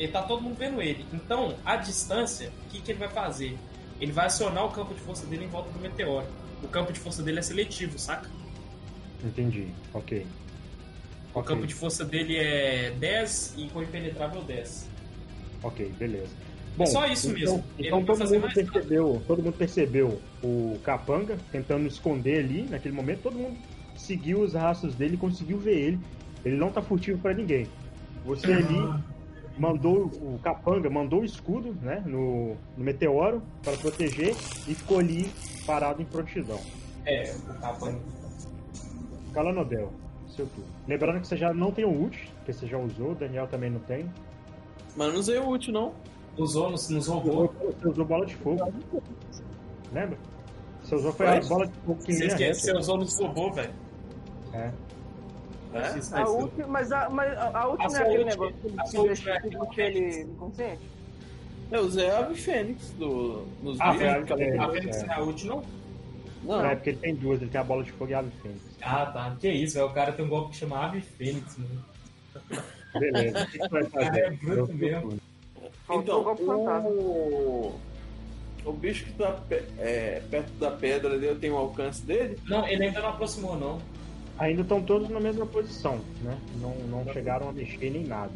[0.00, 1.06] Ele tá todo mundo vendo ele.
[1.12, 3.56] Então, a distância, o que, que ele vai fazer?
[4.00, 6.26] Ele vai acionar o campo de força dele em volta do meteoro.
[6.64, 8.28] O campo de força dele é seletivo, saca?
[9.22, 10.26] Entendi, ok.
[11.34, 11.54] O okay.
[11.54, 14.88] campo de força dele é 10 e com impenetrável 10.
[15.62, 16.30] Ok, beleza.
[16.74, 17.64] É Bom, é só isso então, mesmo.
[17.78, 23.22] Então todo mundo percebeu, todo mundo percebeu o capanga tentando esconder ali naquele momento.
[23.22, 23.56] Todo mundo
[23.96, 26.00] seguiu os rastros dele, conseguiu ver ele.
[26.44, 27.66] Ele não tá furtivo para ninguém.
[28.24, 29.04] Você ali
[29.58, 34.30] mandou o capanga mandou o escudo, né, no, no meteoro para proteger
[34.66, 35.30] e ficou ali
[35.66, 36.60] parado em prontidão.
[37.06, 38.00] É, o capanga.
[39.32, 39.92] Calanodel
[40.34, 40.70] seu turno.
[40.86, 43.70] Lembrando que você já não tem o ult, que você já usou, o Daniel também
[43.70, 44.10] não tem.
[44.96, 45.92] Mas não usei o ult, não.
[46.36, 47.52] Usou, nos, nos roubou.
[47.80, 48.72] Você usou bola de fogo.
[49.92, 50.18] Lembra?
[50.82, 53.72] Você usou foi a bola de fogo que Você esquece, você usou nos roubou, velho.
[54.52, 54.72] É.
[55.74, 56.18] É?
[56.18, 59.82] A ult, mas a, mas a ult não é aquele negócio que deixa, que deixa
[59.82, 60.90] ele inconsciente?
[61.72, 64.30] Eu usei a Ave Fênix do, nos ah, vídeos.
[64.60, 65.64] A Fênix é a ult, não?
[66.44, 66.64] Não.
[66.64, 68.60] É porque ele tem duas, ele tem a bola de fogo e a ave fênix.
[68.82, 69.36] Ah, tá.
[69.40, 69.86] Que isso, velho.
[69.86, 71.84] O cara tem um golpe que chama ave fênix, mano.
[72.98, 74.20] Beleza, o que, que vai fazer?
[74.20, 75.18] é bruto mesmo.
[75.90, 77.80] Então, o...
[78.64, 79.40] o bicho que tá
[79.78, 82.38] é, perto da pedra ali, eu tenho o alcance dele?
[82.44, 83.80] Não, ele ainda não aproximou, não.
[84.38, 86.36] Ainda estão todos na mesma posição, né?
[86.60, 88.32] Não, não chegaram a mexer nem nada.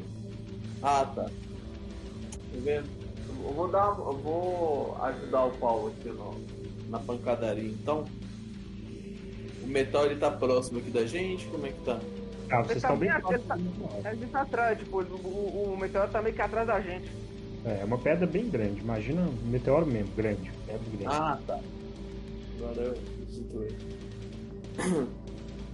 [0.83, 1.25] Ah, tá.
[1.25, 1.31] Tá
[2.53, 2.89] vendo?
[3.45, 3.89] Eu vou dar.
[3.89, 6.35] Eu vou ajudar o Paulo aqui no,
[6.89, 8.05] na pancadaria, então?
[9.63, 11.47] O metal ele tá próximo aqui da gente?
[11.47, 11.99] Como é que tá?
[12.51, 13.47] Ah, vocês estão bem próximos.
[13.47, 16.81] Tá, a gente tá atrás, tipo, o, o, o meteoro tá meio que atrás da
[16.81, 17.11] gente.
[17.65, 18.81] É, é uma pedra bem grande.
[18.81, 20.51] Imagina um meteoro mesmo, grande.
[20.65, 21.07] Pedra grande.
[21.07, 21.61] Ah, tá.
[22.57, 22.95] Agora eu
[23.31, 23.77] situei.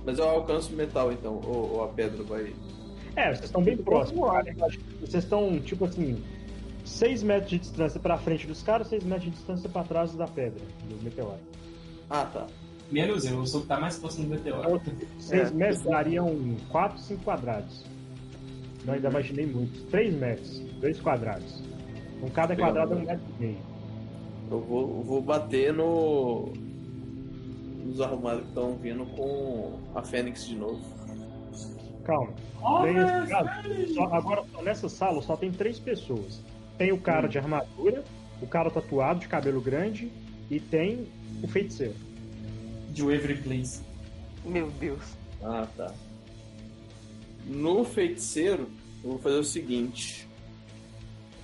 [0.05, 2.53] Mas eu alcanço o metal então, ou, ou a pedra vai.
[3.17, 4.29] É, vocês estão bem próximos.
[5.01, 6.23] Vocês estão, tipo assim,
[6.85, 10.27] 6 metros de distância para frente dos caras, 6 metros de distância para trás da
[10.27, 11.38] pedra, do meteoro.
[12.11, 12.47] Ah, tá.
[12.90, 14.81] Menos eu, eu sou que tá mais próximo do meteoro.
[15.19, 15.55] 6 é.
[15.55, 17.85] metros dariam 4, 5 quadrados.
[18.85, 19.85] Não, ainda imaginei muito.
[19.90, 21.62] 3 metros, 2 quadrados.
[22.21, 23.59] Com cada quadrado é um metro e meio.
[24.51, 26.53] Eu vou, eu vou bater no.
[27.85, 30.83] Nos arrumados que estão vindo com a Fênix de novo.
[32.05, 32.33] Calma.
[33.29, 36.42] Caso, só, agora, nessa sala só tem três pessoas.
[36.79, 37.31] Tem o cara hum.
[37.31, 38.03] de armadura,
[38.40, 40.11] o cara tatuado de cabelo grande
[40.51, 41.07] e tem
[41.42, 41.94] o feiticeiro.
[42.90, 43.83] De Every Place.
[44.44, 45.03] Meu Deus.
[45.42, 45.92] Ah, tá.
[47.47, 48.68] No feiticeiro,
[49.03, 50.27] eu vou fazer o seguinte.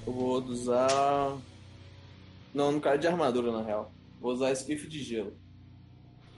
[0.07, 1.37] Eu vou usar.
[2.55, 3.93] Não, no cara de armadura, na real.
[4.21, 5.35] Vou usar esquife de gelo.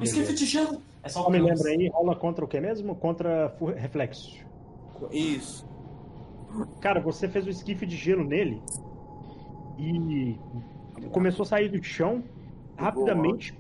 [0.02, 0.82] Esquife de gelo?
[1.02, 2.94] É só me lembra aí, rola contra o que mesmo?
[2.94, 4.44] Contra reflexo.
[5.10, 5.66] Isso.
[6.80, 8.62] Cara, você fez o esquife de gelo nele
[9.78, 10.38] e
[11.10, 12.22] começou a sair do chão
[12.76, 13.58] rapidamente,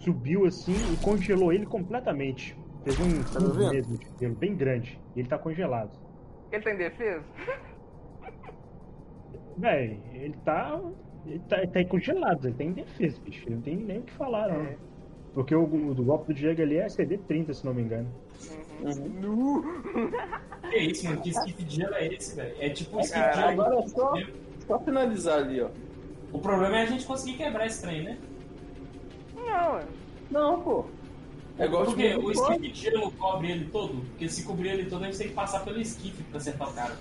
[0.00, 2.56] subiu assim e congelou ele completamente.
[2.84, 5.90] Fez um tá mesmo de gelo bem grande e ele tá congelado.
[6.50, 7.24] Ele tem defesa?
[9.56, 10.80] Véi, ele tá.
[11.26, 13.44] Ele tá, ele tá congelado, ele tem defesa, bicho.
[13.46, 14.62] Ele não tem nem o que falar, não.
[14.62, 14.78] É.
[15.38, 18.08] Porque o, o, o golpe do Diego ali é CD30, se não me engano.
[18.82, 19.62] Uhum.
[20.68, 21.20] que isso, mano?
[21.20, 22.56] Que skip de gelo é esse, velho?
[22.58, 24.14] É tipo um skip de Agora é só,
[24.66, 25.68] só finalizar ali, ó.
[26.32, 28.18] O problema é a gente conseguir quebrar esse trem, né?
[29.36, 29.80] Não,
[30.28, 30.86] Não, pô.
[31.56, 33.94] É igual Porque o skip de gelo cobre ele todo?
[33.94, 36.72] Porque se cobrir ele todo, a gente tem que passar pelo skip pra acertar o
[36.72, 36.96] cara.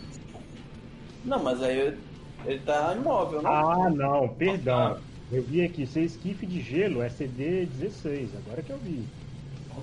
[1.26, 1.98] Não, mas aí
[2.46, 3.50] ele tá imóvel, né?
[3.52, 5.00] Ah, não, perdão.
[5.32, 9.06] Eu vi aqui, ser esquife de gelo é CD 16, agora que eu vi.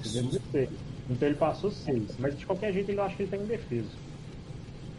[0.03, 0.71] CD 16.
[1.11, 2.17] Então ele passou 6.
[2.19, 3.91] Mas de qualquer jeito ele acha que ele tem um defeso.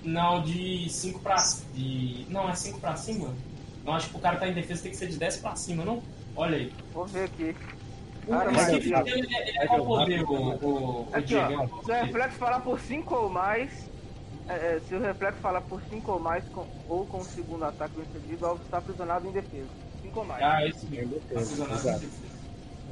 [0.03, 1.35] Não, de 5 pra.
[1.73, 2.25] De...
[2.29, 3.33] Não, é 5 pra cima?
[3.83, 5.83] Não, acho que o cara tá em defesa tem que ser de 10 pra cima,
[5.83, 6.01] não?
[6.35, 6.71] Olha aí.
[6.93, 7.55] Vou ver aqui.
[8.27, 12.37] Cara, o esquife dele é, é qual poder, o, o, aqui, ó, Se o reflexo
[12.37, 13.89] falar por 5 ou mais.
[14.47, 17.65] É, é, se o reflexo falar por 5 ou mais, com, ou com o segundo
[17.65, 19.84] ataque vencido, o alvo está aprisionado em defesa.
[20.05, 20.43] 5 ou mais.
[20.43, 21.17] Ah, esse mesmo.
[21.17, 22.35] Aprisionado em defesa.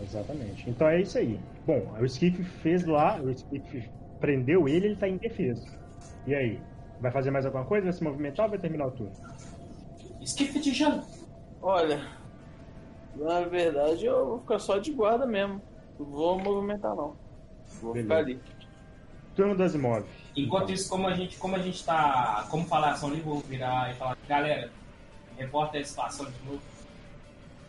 [0.01, 0.69] Exatamente.
[0.69, 1.39] Então é isso aí.
[1.65, 5.65] Bom, o Skiff fez lá, o Skiff prendeu ele, ele tá indefeso.
[6.25, 6.59] E aí?
[6.99, 7.85] Vai fazer mais alguma coisa?
[7.85, 9.13] Vai se movimentar ou vai terminar o turno?
[10.21, 11.03] Skiff de gelo.
[11.61, 12.05] Olha,
[13.15, 15.61] na verdade eu vou ficar só de guarda mesmo.
[15.99, 17.15] Não vou movimentar não.
[17.81, 18.01] Vou Beleza.
[18.01, 18.41] ficar ali.
[19.35, 20.05] Turno das imóveis.
[20.35, 22.45] Enquanto isso, como a gente, como a gente tá.
[22.49, 24.71] Como falar ação livre, vou virar e falar, galera,
[25.37, 26.61] reporta a situação de novo.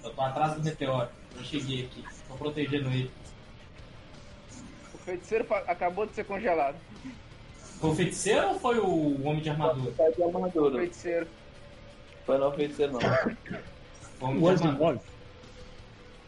[0.04, 1.08] Eu tô atrás do meteoro.
[1.34, 2.04] Eu cheguei aqui.
[2.28, 3.10] Tô protegendo ele.
[4.92, 6.76] O feiticeiro acabou de ser congelado.
[7.80, 9.92] Foi o feiticeiro ou foi o homem de armadura?
[9.92, 10.76] Foi de armadura.
[10.76, 11.26] O feiticeiro.
[12.26, 14.40] Foi não o feiticeiro não.
[14.40, 15.00] o Asimov.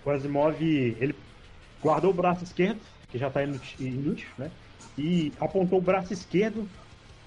[0.04, 1.14] O Asimov, ele
[1.82, 4.50] guardou o braço esquerdo, que já tá inútil, né?
[4.96, 6.68] E apontou o braço esquerdo.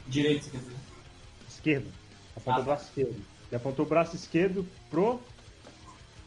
[0.07, 0.75] Direito, quer dizer.
[1.47, 1.87] Esquerdo.
[2.35, 2.61] Apontou ah.
[2.61, 3.15] o braço esquerdo.
[3.47, 5.19] Ele apontou o braço esquerdo pro.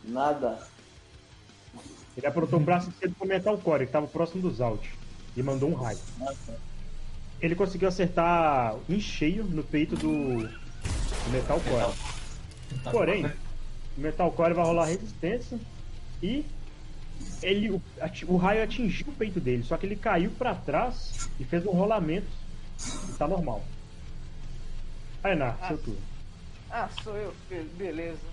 [0.04, 0.58] Nada.
[2.16, 4.86] Ele apontou o braço esquerdo pro Metal Core, que estava próximo dos Alt.
[5.36, 5.98] E mandou um raio.
[7.40, 12.90] Ele conseguiu acertar em cheio no peito do, do Metal Core.
[12.90, 13.26] Porém,
[13.96, 15.58] o Metal Core vai rolar resistência
[16.22, 16.44] e
[17.42, 17.82] ele, o,
[18.28, 21.72] o, raio atingiu o peito dele, só que ele caiu para trás e fez um
[21.72, 22.28] rolamento.
[23.08, 23.62] E tá normal.
[25.22, 26.00] Aí, Ná, ah, seu turno.
[26.70, 27.34] Ah, sou eu,
[27.76, 28.31] beleza.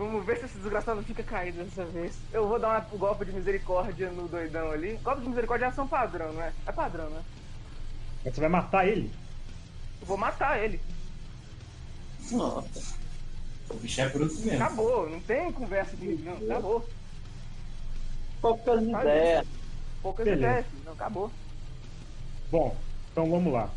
[0.00, 2.16] Vamos ver se esse desgraçado fica caído dessa vez.
[2.32, 4.96] Eu vou dar um golpe de misericórdia no doidão ali.
[5.02, 6.54] Golpe de misericórdia é ação padrão, não é?
[6.66, 7.22] É padrão, né?
[8.24, 9.12] Mas você vai matar ele?
[10.00, 10.80] Eu vou matar ele.
[12.32, 12.96] Nossa.
[13.68, 14.64] O bicho é bruto mesmo.
[14.64, 16.46] Acabou, não tem conversa comigo, não.
[16.50, 16.88] Acabou.
[18.40, 19.46] Poucas ideias.
[20.00, 20.46] Poucas Beleza.
[20.46, 21.30] ideias, não, acabou.
[22.50, 22.74] Bom,
[23.12, 23.68] então vamos lá.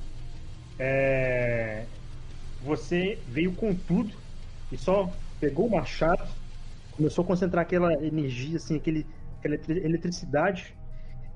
[0.80, 1.86] É...
[2.64, 4.16] Você veio com tudo
[4.72, 5.12] e só
[5.44, 6.26] pegou o machado,
[6.96, 9.06] começou a concentrar aquela energia, assim, aquele,
[9.38, 10.74] aquela eletricidade,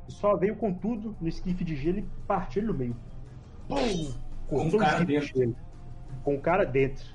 [0.07, 2.95] e só veio com tudo no esquife de gelo e partiu ele no meio.
[3.67, 4.13] Pum!
[4.47, 5.27] Com o cara dentro.
[5.27, 5.55] De gelo,
[6.23, 7.05] com o cara dentro.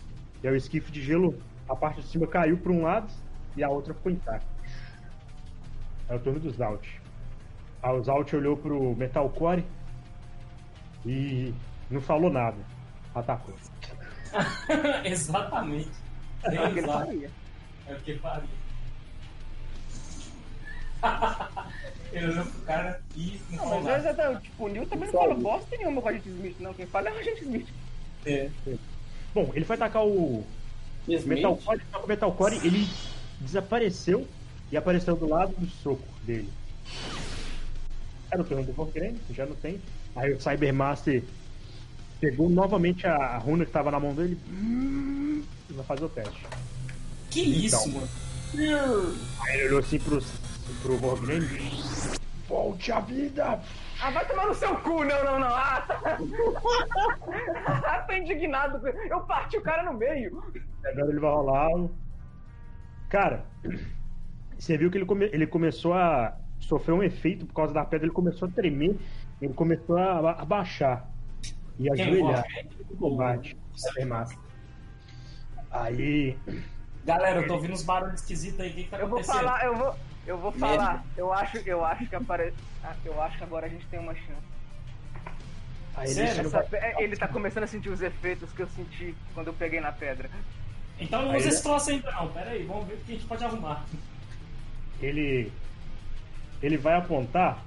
[0.42, 1.34] E aí o esquife de gelo,
[1.66, 3.10] a parte de cima caiu para um lado
[3.56, 4.46] e a outra ficou intacta.
[6.10, 6.86] É o turno do Zalt.
[7.82, 9.64] Aí o Zalt olhou pro Metalcore
[11.06, 11.54] e
[11.90, 12.58] não falou nada.
[13.14, 13.54] Atacou.
[15.06, 16.01] Exatamente.
[16.44, 17.30] É o que ele faria.
[17.88, 18.62] É o que faria.
[22.12, 24.40] ele olhou pro cara e não, não mas nada.
[24.40, 26.74] Tipo, o Neil também não falou bosta nenhuma com a gente Smith, não.
[26.74, 27.68] Quem fala é o gente Smith.
[28.24, 28.50] É.
[28.66, 28.74] é.
[29.34, 30.44] Bom, ele foi atacar o
[31.08, 32.86] Metalcore, o Metalcore, ele
[33.40, 34.26] desapareceu
[34.70, 36.48] e apareceu do lado do soco dele.
[38.30, 39.80] Era o turno do Vorgrane, já não tem.
[40.14, 41.24] Aí o Cybermaster
[42.20, 45.21] pegou novamente a runa que estava na mão dele e
[45.72, 46.46] vai fazer o teste.
[47.30, 48.08] Que isso, então, mano?
[49.40, 50.22] Aí ele olhou assim pro,
[50.82, 51.46] pro Vorgrane.
[52.48, 53.60] Volte à vida!
[54.02, 55.46] Ah, vai tomar no seu cu, não, não, não.
[55.46, 56.18] Ah, tá.
[57.86, 58.86] ah, tô indignado.
[58.86, 60.42] Eu parti o cara no meio.
[60.84, 61.88] Agora ele vai rolar.
[63.08, 63.44] Cara,
[64.58, 68.06] você viu que ele, come, ele começou a sofrer um efeito por causa da pedra,
[68.06, 68.96] ele começou a tremer,
[69.40, 71.08] ele começou a, a baixar
[71.78, 72.44] e ajoelhar
[72.98, 73.56] combate.
[75.72, 76.36] Aí.
[77.04, 79.36] Galera, eu tô ouvindo uns barulhos esquisitos aí, o que, que tá eu acontecendo?
[79.36, 81.04] Eu vou falar, eu vou, eu vou falar.
[81.16, 82.54] Eu acho, eu acho que apare...
[82.84, 84.52] Ah, eu acho que agora a gente tem uma chance.
[85.96, 86.46] Aí Sério?
[86.46, 86.66] Essa...
[86.98, 90.30] Ele tá começando a sentir os efeitos que eu senti quando eu peguei na pedra.
[91.00, 93.26] Então não usa esse troço ainda não, pera aí, vamos ver o que a gente
[93.26, 93.84] pode arrumar
[95.02, 95.52] ele
[96.62, 97.58] ele vai apontar.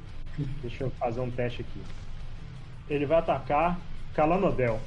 [0.61, 1.81] Deixa eu fazer um teste aqui.
[2.89, 3.77] Ele vai atacar
[4.13, 4.79] Calanodel.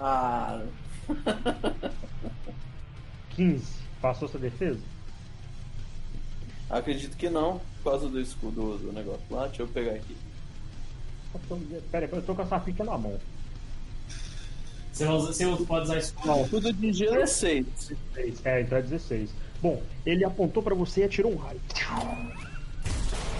[0.00, 0.62] Ah.
[3.36, 3.64] 15.
[4.00, 4.80] Passou sua defesa?
[6.68, 9.46] Acredito que não, por causa do escudo do negócio lá.
[9.46, 10.16] Deixa eu pegar aqui.
[11.90, 13.18] Pera aí, eu tô com essa ficha na mão.
[14.92, 16.26] Você, usa, você pode usar escudo?
[16.26, 17.66] Não, tudo de 16.
[17.66, 18.46] 16.
[18.46, 19.30] É, então é 16.
[19.62, 21.60] Bom, ele apontou para você e atirou um raio.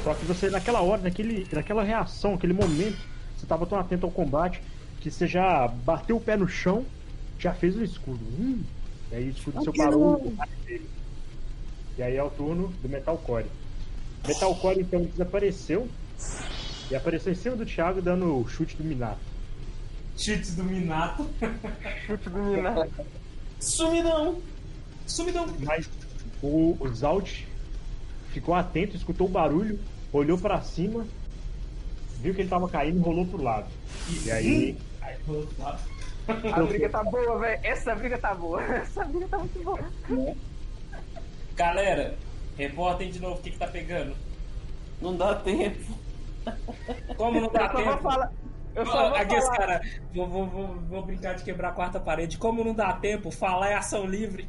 [0.05, 2.99] Só que você, naquela hora, naquele, naquela reação, aquele momento,
[3.37, 4.63] você estava tão atento ao combate
[5.01, 6.85] que você já bateu o pé no chão,
[7.39, 8.25] já fez o escudo.
[8.39, 8.63] Hum,
[9.11, 10.89] e aí o escudo seu parou dele.
[11.99, 13.47] E aí é o turno do Metal Core.
[14.27, 15.89] Metal Core então desapareceu
[16.91, 19.21] e apareceu em cima do Thiago dando o chute do Minato.
[20.17, 21.29] Chute do Minato.
[22.07, 22.91] chute do Minato.
[23.61, 24.41] Sumidão!
[25.07, 25.47] Sumidão!
[25.61, 25.89] Mas
[26.43, 27.43] o, o Zalt
[28.31, 29.79] ficou atento, escutou o barulho,
[30.13, 31.07] olhou para cima,
[32.21, 33.69] viu que ele tava caindo e rolou pro lado.
[34.25, 34.77] E aí.
[35.01, 35.83] aí rolou pro lado.
[36.29, 37.61] A briga tá boa, velho.
[37.63, 38.63] Essa briga tá boa.
[38.75, 40.37] Essa briga tá muito boa.
[41.55, 42.17] Galera,
[42.59, 44.17] Reportem de novo o que, que tá pegando.
[45.01, 45.93] Não dá tempo.
[47.19, 48.03] Como não dá Eu só vou tempo?
[48.03, 48.33] falar.
[48.75, 49.59] Eu só vou Aqui esse falar.
[49.59, 49.81] cara,
[50.15, 52.39] vou, vou, vou, vou brincar de quebrar a quarta parede.
[52.39, 54.49] Como não dá tempo, falar é ação livre.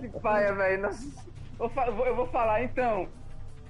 [0.00, 0.90] Que paia, velho.
[1.58, 3.08] Eu, vou- falar, então.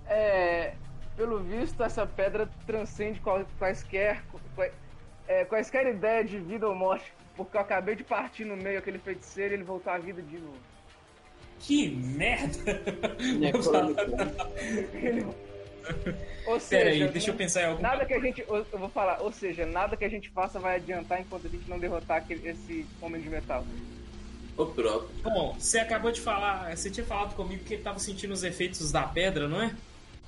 [0.08, 0.74] É,
[1.16, 3.20] pelo visto, essa pedra transcende
[3.58, 4.22] quaisquer,
[4.54, 4.70] qua-
[5.28, 7.12] é, quaisquer ideia de vida ou morte.
[7.36, 10.38] Porque eu acabei de partir no meio aquele feiticeiro e ele voltou à vida de
[10.38, 10.56] novo.
[11.60, 12.82] Que merda!
[14.94, 15.26] Ele-
[16.46, 17.82] Ou Pera aí, seja, deixa eu pensar em algum.
[17.82, 18.44] Nada que a gente.
[18.48, 21.68] Eu vou falar, ou seja, nada que a gente faça vai adiantar enquanto a gente
[21.68, 23.64] não derrotar aquele, esse homem de metal.
[24.56, 25.08] O próprio.
[25.22, 28.90] Bom, você acabou de falar, você tinha falado comigo que ele tava sentindo os efeitos
[28.90, 29.74] da pedra, não é?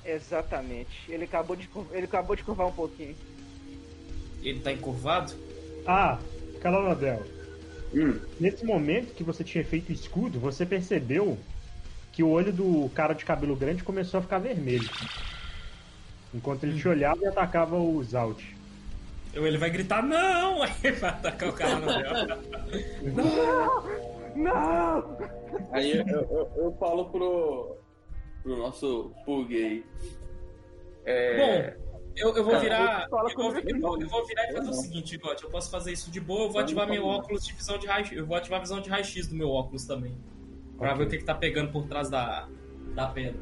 [0.04, 0.90] Exatamente.
[1.08, 3.16] Ele acabou de, ele acabou de curvar um pouquinho.
[4.42, 5.32] Ele tá encurvado?
[5.86, 6.18] Ah,
[6.60, 7.22] Calanodel.
[7.94, 8.18] Hum.
[8.38, 11.38] Nesse momento que você tinha feito o escudo, você percebeu
[12.12, 14.88] que o olho do cara de cabelo grande começou a ficar vermelho.
[16.34, 18.42] Enquanto ele te olhava e atacava o Zalt.
[19.32, 20.62] Ele vai gritar, não!
[20.64, 22.42] Aí vai atacar o cara no dela.
[24.38, 25.18] Não!
[25.72, 27.76] Aí eu, eu, eu falo pro,
[28.42, 29.84] pro nosso Pug aí.
[31.04, 31.87] É, Bom,
[32.20, 33.04] eu, eu vou virar.
[33.04, 35.44] Eu vou, eu vou- eu vou virar e fazer o seguinte, Gotti.
[35.44, 38.06] Eu posso fazer isso de boa, eu vou ativar meu óculos de visão de raio
[38.12, 40.14] Eu vou ativar a visão de raio-x do meu óculos também.
[40.76, 40.98] Pra Ok.
[40.98, 42.48] ver o que, que tá pegando por trás da,
[42.94, 43.40] da pedra.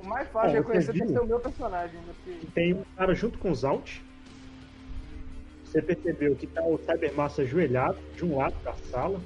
[0.00, 1.14] O mais fácil Bom, é conhecer tem que viu?
[1.16, 1.96] ser o meu personagem.
[2.00, 2.14] né?
[2.24, 3.98] Porque- Tem um cara junto com o Zalt.
[5.64, 9.20] Você percebeu que tá o Cybermassa ajoelhado de um lado da sala,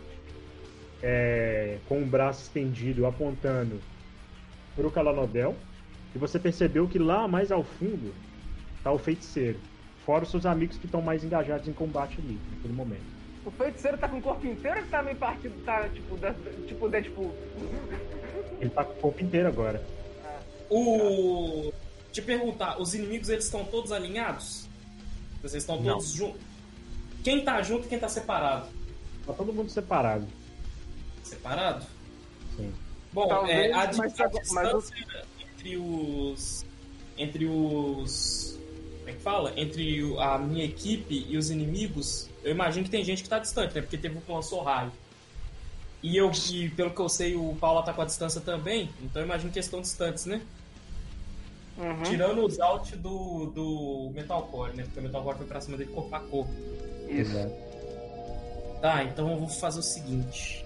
[1.02, 3.80] é, com o braço estendido apontando
[4.74, 5.56] pro Calanodel.
[6.16, 8.14] E você percebeu que lá mais ao fundo
[8.82, 9.60] tá o feiticeiro.
[10.06, 13.04] Fora os seus amigos que estão mais engajados em combate ali, naquele momento.
[13.44, 16.32] O feiticeiro tá com o corpo inteiro ou tá meio partido, tá tipo, da,
[16.66, 17.34] tipo Deadpool?
[18.58, 19.84] Ele tá com o corpo inteiro agora.
[20.70, 21.70] O.
[22.10, 24.66] Te perguntar, os inimigos eles estão todos alinhados?
[25.42, 26.40] Vocês estão todos juntos?
[27.22, 28.68] Quem tá junto e quem tá separado?
[29.26, 30.26] Tá todo mundo separado.
[31.22, 31.84] Separado?
[32.56, 32.72] Sim.
[33.12, 34.96] Bom, Talvez, é, a, mas a mas o- distância
[35.66, 36.64] entre os.
[37.18, 38.58] Entre os.
[38.98, 39.52] Como é que fala?
[39.56, 43.74] Entre a minha equipe e os inimigos, eu imagino que tem gente que tá distante,
[43.74, 43.80] né?
[43.80, 44.92] Porque teve um lançou raio.
[46.02, 49.22] E eu, e pelo que eu sei, o Paulo tá com a distância também, então
[49.22, 50.40] eu imagino que eles estão distantes, né?
[51.78, 52.02] Uhum.
[52.04, 54.84] Tirando os out do, do Metalcore, né?
[54.84, 56.52] Porque o Metalcore foi pra cima dele corpo a corpo.
[57.08, 57.32] Isso.
[58.80, 60.64] Tá, então eu vou fazer o seguinte: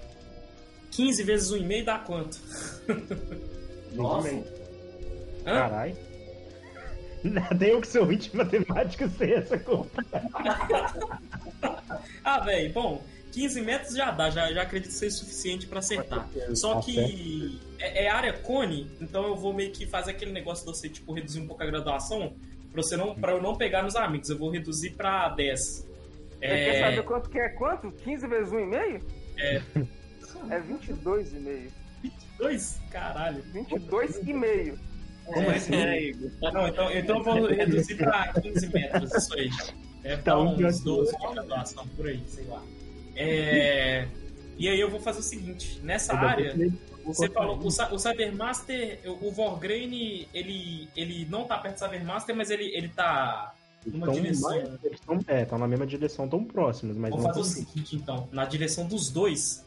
[0.90, 2.40] 15 vezes 1,5 dá quanto?
[3.94, 4.59] Nossa.
[5.44, 5.96] Caralho.
[7.22, 10.03] Nada eu que sou ruim de matemática sei essa conta.
[12.24, 16.29] Ah, velho, bom, 15 metros já dá, já, já acredito ser suficiente pra acertar.
[16.55, 20.70] Só que é, é área cone, então eu vou meio que fazer aquele negócio de
[20.76, 22.33] você, tipo, reduzir um pouco a graduação
[22.72, 24.31] pra, você não, pra eu não pegar nos amigos.
[24.31, 25.61] Eu vou reduzir pra 10.
[25.61, 25.87] Você
[26.40, 27.90] quer É, saber quanto que é quanto?
[27.92, 29.03] 15 vezes 1,5?
[29.37, 29.62] É.
[30.50, 31.70] É 22,5.
[32.38, 32.81] 2?
[32.90, 33.42] Caralho.
[33.53, 34.79] 22,5.
[35.26, 35.70] Como assim?
[36.52, 39.50] Não, então, então eu vou reduzir pra 15 metros, isso aí.
[40.02, 42.62] É Tá, um uns pior 12 de graduação, por aí, sei lá.
[43.14, 44.06] É,
[44.59, 46.54] E aí eu vou fazer o seguinte, nessa área,
[47.04, 52.50] você falou, o, o Cybermaster, o Vorgrain, ele, ele não tá perto do Cybermaster, mas
[52.50, 53.54] ele, ele tá
[53.87, 54.50] numa Tão direção.
[54.50, 57.44] mais- eles tão- é, estão na mesma direção, tão próximos, mas Vou não fazer o
[57.44, 59.64] seguinte, então, na direção dos dois.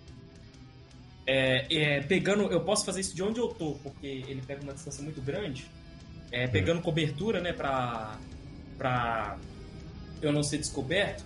[1.26, 4.74] É, é, pegando, eu posso fazer isso de onde eu tô, porque ele pega uma
[4.74, 5.66] distância muito grande.
[6.32, 8.18] É, pegando cobertura, né, pra,
[8.78, 9.38] pra
[10.22, 11.24] eu não ser descoberto,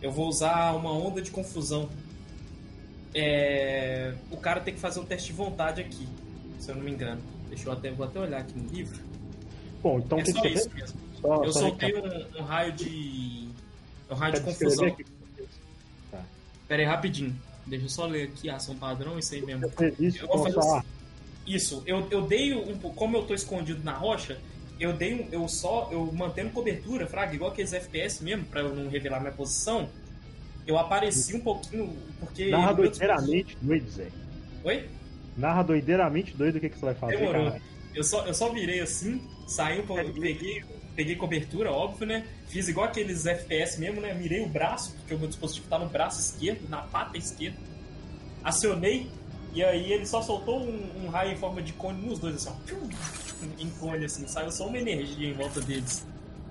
[0.00, 1.88] eu vou usar uma onda de confusão.
[3.14, 6.08] É, o cara tem que fazer um teste de vontade aqui,
[6.58, 7.20] se eu não me engano.
[7.48, 8.98] Deixa eu até, vou até olhar aqui no livro.
[9.82, 11.00] Bom, então é que só você isso mesmo.
[11.20, 13.48] Só, Eu só soltei um, um raio de.
[14.10, 14.90] Um raio de confusão.
[14.90, 15.16] que fez?
[16.68, 17.36] Pera aí, rapidinho.
[17.66, 19.66] Deixa eu só ler aqui a ação padrão, isso aí mesmo.
[19.98, 20.86] Isso Eu vou fazer
[21.46, 22.96] Isso, eu, eu dei um pouco.
[22.96, 24.38] Como eu tô escondido na rocha,
[24.78, 25.28] eu dei um.
[25.32, 25.88] Eu só.
[25.90, 29.88] Eu mantendo cobertura, Fraga, igual aqueles FPS mesmo, pra eu não revelar minha posição.
[30.66, 32.50] Eu apareci um pouquinho, porque.
[32.50, 34.08] Narra doideiramente doido, Zé.
[34.64, 34.88] Oi?
[35.36, 37.56] Narra doideiramente doido o que, que você vai fazer, Demorou.
[37.94, 40.62] Eu só, eu só virei assim, saí um pouco, peguei,
[40.96, 42.26] peguei cobertura, óbvio, né?
[42.48, 44.14] Fiz igual aqueles FPS mesmo, né?
[44.14, 47.58] Mirei o braço, porque o meu dispositivo tá no braço esquerdo, na pata esquerda.
[48.42, 49.08] Acionei,
[49.52, 52.50] e aí ele só soltou um, um raio em forma de cone nos dois, assim,
[52.50, 53.62] ó.
[53.62, 56.06] Em cone, assim, saiu só uma energia em volta deles.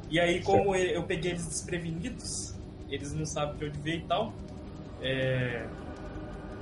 [0.09, 2.53] E aí, como eu peguei eles desprevenidos,
[2.89, 4.33] eles não sabem de onde veio e tal.
[5.01, 5.65] É...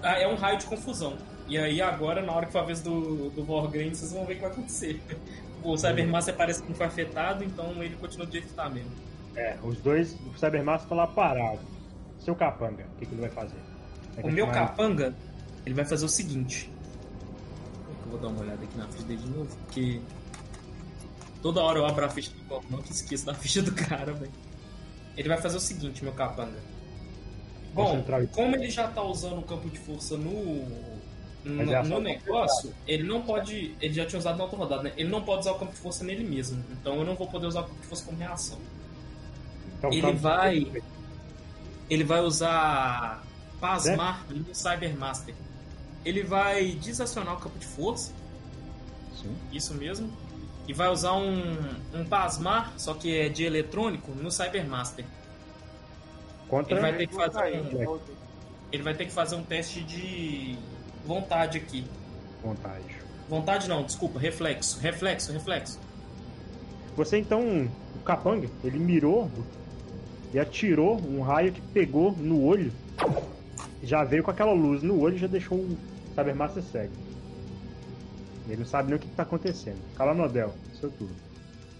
[0.02, 1.18] ah, é um raio de confusão.
[1.48, 4.34] E aí agora, na hora que for a vez do, do Vorgren, vocês vão ver
[4.34, 5.02] o que vai acontecer.
[5.64, 8.92] O Cybermaster parece que não foi afetado, então ele continua do jeito que tá mesmo.
[9.36, 11.60] É, os dois, o Cybermaster tá lá parado.
[12.20, 13.58] Seu capanga, o que, que ele vai fazer?
[14.16, 15.14] Vai o meu capanga,
[15.66, 16.70] ele vai fazer o seguinte.
[18.06, 20.02] Eu vou dar uma olhada aqui na ficha dele de novo, porque
[21.42, 24.32] toda hora eu abro a ficha do não que esqueço da ficha do cara, velho.
[25.16, 26.60] Ele vai fazer o seguinte, meu capanga.
[27.74, 30.93] Bom, como ele já tá usando o campo de força no,
[31.44, 33.76] no, no negócio, ele não pode.
[33.82, 34.94] Ele já tinha usado na outra rodada, né?
[34.96, 36.64] Ele não pode usar o campo de força nele mesmo.
[36.72, 38.58] Então eu não vou poder usar o campo de força como reação.
[39.78, 40.72] Então, ele vai.
[41.90, 43.24] Ele vai usar
[43.60, 44.34] Pasmar é?
[44.34, 45.36] no Cybermaster.
[46.06, 48.14] Ele vai desacionar o campo de força.
[49.22, 49.36] Sim.
[49.52, 50.12] Isso mesmo.
[50.66, 51.58] E vai usar um,
[51.94, 55.06] um Pasmar, só que é de eletrônico, no Cybermaster.
[56.48, 58.00] Contra ele vai ter que fazer um,
[58.72, 60.58] ele vai ter que fazer um teste de
[61.06, 61.86] vontade aqui.
[62.42, 62.84] Vontade.
[63.30, 65.80] Vontade não, desculpa, reflexo, reflexo, reflexo.
[66.96, 69.30] Você então, o Capanga, ele mirou
[70.34, 72.72] e atirou um raio que pegou no olho.
[73.82, 75.78] Já veio com aquela luz no olho e já deixou o
[76.16, 76.94] Cybermaster cego.
[78.48, 79.80] Ele não sabe nem o que está acontecendo.
[79.96, 81.16] Cala no Odell, seu turno.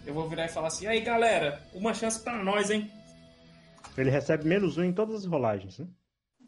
[0.06, 2.90] Eu vou virar e falar assim: aí galera, uma chance para nós, hein?
[3.98, 5.88] Ele recebe menos um em todas as rolagens, né?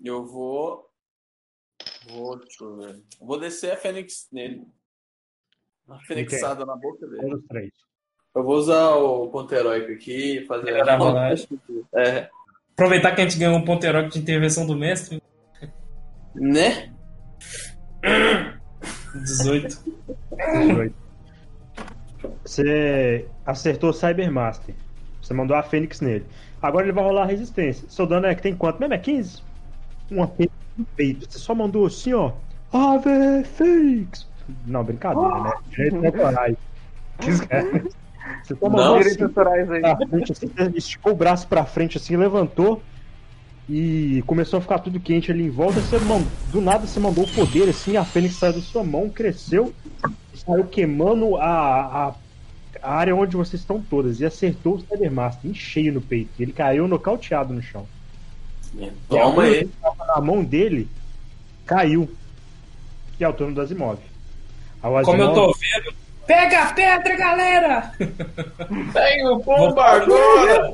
[0.04, 0.90] Eu vou.
[2.08, 4.66] Vou, descer a Fênix nele.
[5.88, 7.22] Uma fênixada na boca dele.
[7.22, 7.72] Todos três.
[8.36, 11.48] Eu vou usar o ponto heróico aqui e fazer a rolagem.
[11.96, 12.30] É.
[12.74, 15.24] Aproveitar que a gente ganhou um ponto heróico de intervenção do mestre.
[16.36, 16.94] Né?
[19.14, 19.82] 18.
[20.60, 20.96] 18.
[22.44, 24.76] Você acertou o Cybermaster.
[25.22, 26.26] Você mandou a Fênix nele.
[26.62, 27.90] Agora ele vai rolar a resistência.
[27.90, 28.94] Seu dano é que tem quanto mesmo?
[28.94, 29.42] É 15?
[30.12, 31.26] Uma Fênix peito.
[31.30, 32.32] Você só mandou assim, ó.
[32.72, 34.28] Ave Fênix!
[34.66, 35.54] Não, brincadeira, né?
[35.70, 36.58] Direito temporário.
[37.20, 39.10] Você só mandou assim,
[39.84, 40.08] aí.
[40.10, 42.82] Frente, assim, esticou o braço pra frente assim, levantou
[43.68, 45.80] e começou a ficar tudo quente ali em volta.
[45.80, 49.10] Você mandou, do nada você mandou o poder assim, a Fênix saiu da sua mão,
[49.10, 49.74] cresceu,
[50.34, 52.16] saiu queimando a, a
[52.86, 56.32] a área onde vocês estão todas e acertou o Cybermaster em cheio no peito.
[56.40, 57.88] Ele caiu nocauteado no chão.
[59.08, 59.70] Toma aí.
[60.08, 60.88] Na mão dele
[61.66, 62.10] caiu.
[63.18, 64.00] Que é o turno do Asimov.
[64.82, 65.06] Asimov.
[65.06, 66.06] Como eu tô vendo.
[66.26, 67.92] Pega a pedra, galera!
[67.98, 70.74] Pega o agora!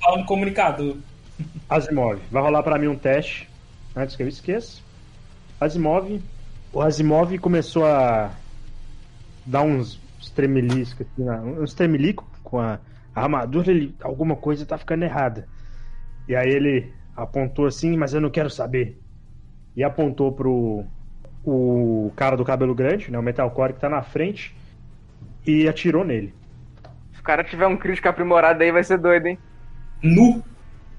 [0.00, 0.96] Fala no comunicador.
[1.68, 3.48] Asimov, vai rolar para mim um teste
[3.94, 4.80] antes que eu esqueça.
[5.60, 6.20] Asimov,
[6.72, 8.32] o Asimov começou a
[9.46, 10.00] dar uns
[10.34, 11.28] tremelisco, assim,
[11.60, 12.78] uns tremelico com a,
[13.14, 15.46] a armadura, ele, alguma coisa tá ficando errada.
[16.28, 18.98] E aí ele apontou assim, mas eu não quero saber.
[19.76, 20.84] E apontou pro
[21.44, 24.54] o cara do cabelo grande, né, o Metalcore que tá na frente,
[25.46, 26.34] e atirou nele.
[27.14, 29.38] Se o cara tiver um crítico aprimorado aí, vai ser doido, hein?
[30.02, 30.42] Nu!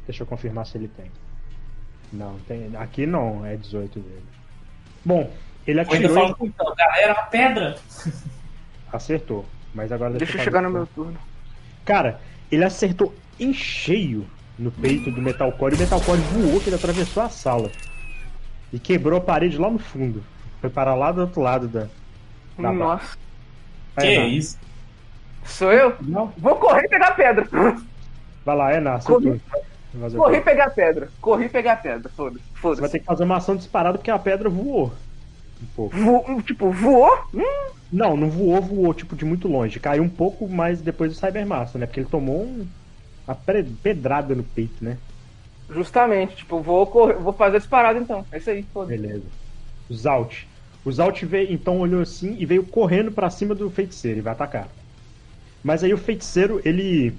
[0.05, 1.11] Deixa eu confirmar se ele tem.
[2.11, 2.75] Não, tem.
[2.75, 4.23] Aqui não, é 18 dele.
[5.05, 5.31] Bom,
[5.65, 6.17] ele atirou.
[6.17, 7.75] Ainda falo, então, galera, a pedra!
[8.91, 9.45] Acertou.
[9.73, 11.17] Mas agora deixa, deixa eu chegar no meu turno.
[11.85, 12.19] Cara,
[12.51, 14.27] ele acertou em cheio
[14.61, 17.71] no peito do Metalcore e o Metalcore voou que ele atravessou a sala.
[18.71, 20.23] E quebrou a parede lá no fundo.
[20.61, 21.87] Foi para lá do outro lado da.
[22.57, 23.17] da Nossa.
[23.99, 24.57] que é isso?
[25.43, 25.95] Sou eu?
[26.01, 26.31] Não.
[26.37, 27.47] Vou correr e pegar a pedra.
[28.45, 29.07] Vai lá, é Nasce.
[29.07, 29.41] Corri,
[30.15, 31.09] corri e pegar a pedra.
[31.19, 32.09] Corri e pegar a pedra.
[32.09, 32.43] Foda-se.
[32.53, 34.93] Foda Você vai ter que fazer uma ação disparada porque a pedra voou.
[35.61, 35.95] Um pouco.
[35.95, 37.11] Vo tipo, voou?
[37.33, 37.71] Hum.
[37.91, 39.79] Não, não voou, voou, tipo, de muito longe.
[39.79, 41.85] Caiu um pouco mais depois do Cybermaster, né?
[41.85, 42.65] Porque ele tomou um,
[43.31, 44.97] uma pedrada no peito, né?
[45.69, 48.25] Justamente, tipo, vou, correr, vou fazer disparado então.
[48.31, 49.23] É isso aí, foda Beleza.
[49.89, 50.43] O Zalt.
[50.83, 54.33] O Zalt veio, então olhou assim e veio correndo para cima do feiticeiro e vai
[54.33, 54.67] atacar.
[55.63, 57.13] Mas aí o feiticeiro, ele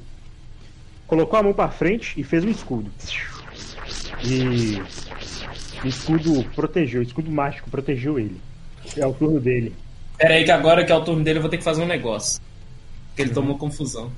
[1.07, 2.91] colocou a mão para frente e fez um escudo.
[4.25, 4.81] E
[5.85, 8.41] o escudo protegeu, o escudo mágico protegeu ele.
[8.97, 9.75] É o turno dele.
[10.19, 11.87] Pera aí que agora que é o turno dele eu vou ter que fazer um
[11.87, 12.41] negócio.
[13.09, 13.35] Porque ele uhum.
[13.35, 14.11] tomou confusão.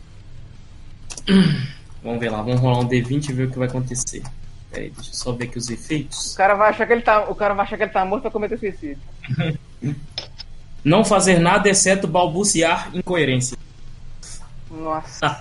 [2.05, 4.23] Vamos ver lá, vamos rolar um D20 e ver o que vai acontecer.
[4.71, 6.35] Pera aí, deixa eu só ver aqui os efeitos.
[6.35, 8.21] O cara vai achar que ele tá, o cara vai achar que ele tá morto
[8.23, 8.99] pra cometer suicídio.
[10.85, 13.57] Não fazer nada exceto balbuciar incoerência.
[14.71, 15.41] Nossa.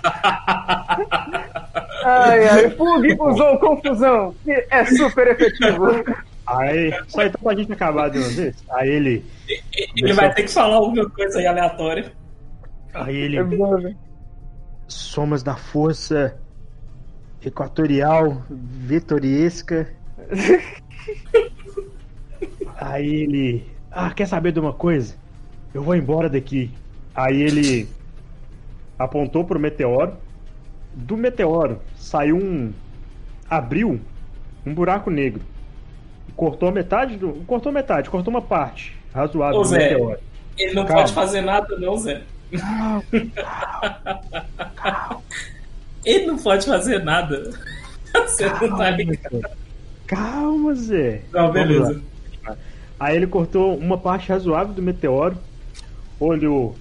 [2.02, 6.02] ai, ai, Pug usou confusão, que é super efetivo.
[6.46, 8.56] Aí, só então pra gente acabar de uma vez.
[8.70, 9.22] Aí ele.
[9.96, 12.10] Ele vai ter que falar alguma coisa aí aleatória.
[12.94, 13.38] Aí ele.
[13.38, 13.94] É
[14.86, 16.38] Somas da força
[17.48, 19.88] equatorial vitoriesca.
[22.76, 23.66] Aí ele.
[23.90, 25.14] Ah, quer saber de uma coisa?
[25.72, 26.70] Eu vou embora daqui.
[27.14, 27.88] Aí ele
[28.98, 30.14] apontou pro meteoro.
[30.94, 32.72] Do meteoro saiu um.
[33.48, 34.00] abriu
[34.64, 35.42] um buraco negro.
[36.36, 37.32] Cortou metade do.
[37.46, 40.18] Cortou metade, cortou uma parte razoável Ô, do Zé, meteoro.
[40.56, 41.02] Ele não Calma.
[41.02, 42.22] pode fazer nada, não, Zé.
[42.58, 43.02] Calma,
[46.04, 47.50] Ele não pode fazer nada.
[48.26, 49.40] Você não tá calma, ligado.
[49.40, 49.50] Zé.
[50.06, 51.22] Calma, Zé.
[51.32, 52.00] Não, beleza.
[52.98, 55.36] Aí ele cortou uma parte razoável do meteoro,
[56.20, 56.76] olhou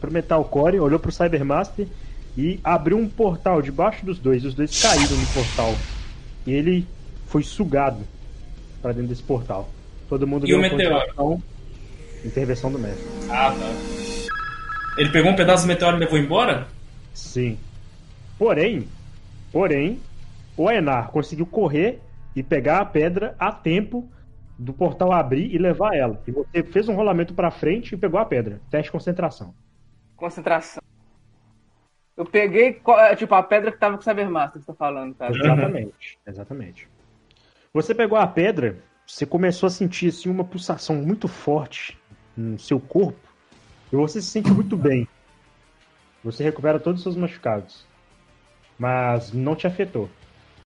[0.00, 1.86] pro Metal Core, olhou pro Cybermaster
[2.36, 4.44] e abriu um portal debaixo dos dois.
[4.44, 5.74] Os dois caíram no portal.
[6.46, 6.86] E ele
[7.26, 8.04] foi sugado
[8.80, 9.68] pra dentro desse portal.
[10.08, 11.42] Todo mundo E o meteoro?
[12.24, 13.04] Intervenção do mestre.
[13.28, 14.28] Ah, tá.
[14.98, 16.66] Ele pegou um pedaço do meteoro e levou embora?
[17.14, 17.58] Sim.
[18.38, 18.86] Porém,
[19.52, 20.00] porém,
[20.56, 22.00] o Enar conseguiu correr
[22.34, 24.08] e pegar a pedra a tempo
[24.58, 26.20] do portal abrir e levar ela.
[26.26, 28.60] E você fez um rolamento pra frente e pegou a pedra.
[28.70, 29.54] Teste de concentração.
[30.16, 30.82] Concentração.
[32.16, 35.14] Eu peguei, é, tipo, a pedra que tava com o Cybermaster que você tá falando,
[35.14, 35.32] cara.
[35.32, 36.88] Exatamente, exatamente.
[37.72, 41.96] Você pegou a pedra, você começou a sentir assim, uma pulsação muito forte
[42.36, 43.28] no seu corpo
[43.92, 45.06] e você se sente muito bem.
[46.24, 47.86] Você recupera todos os seus machucados,
[48.78, 50.17] mas não te afetou.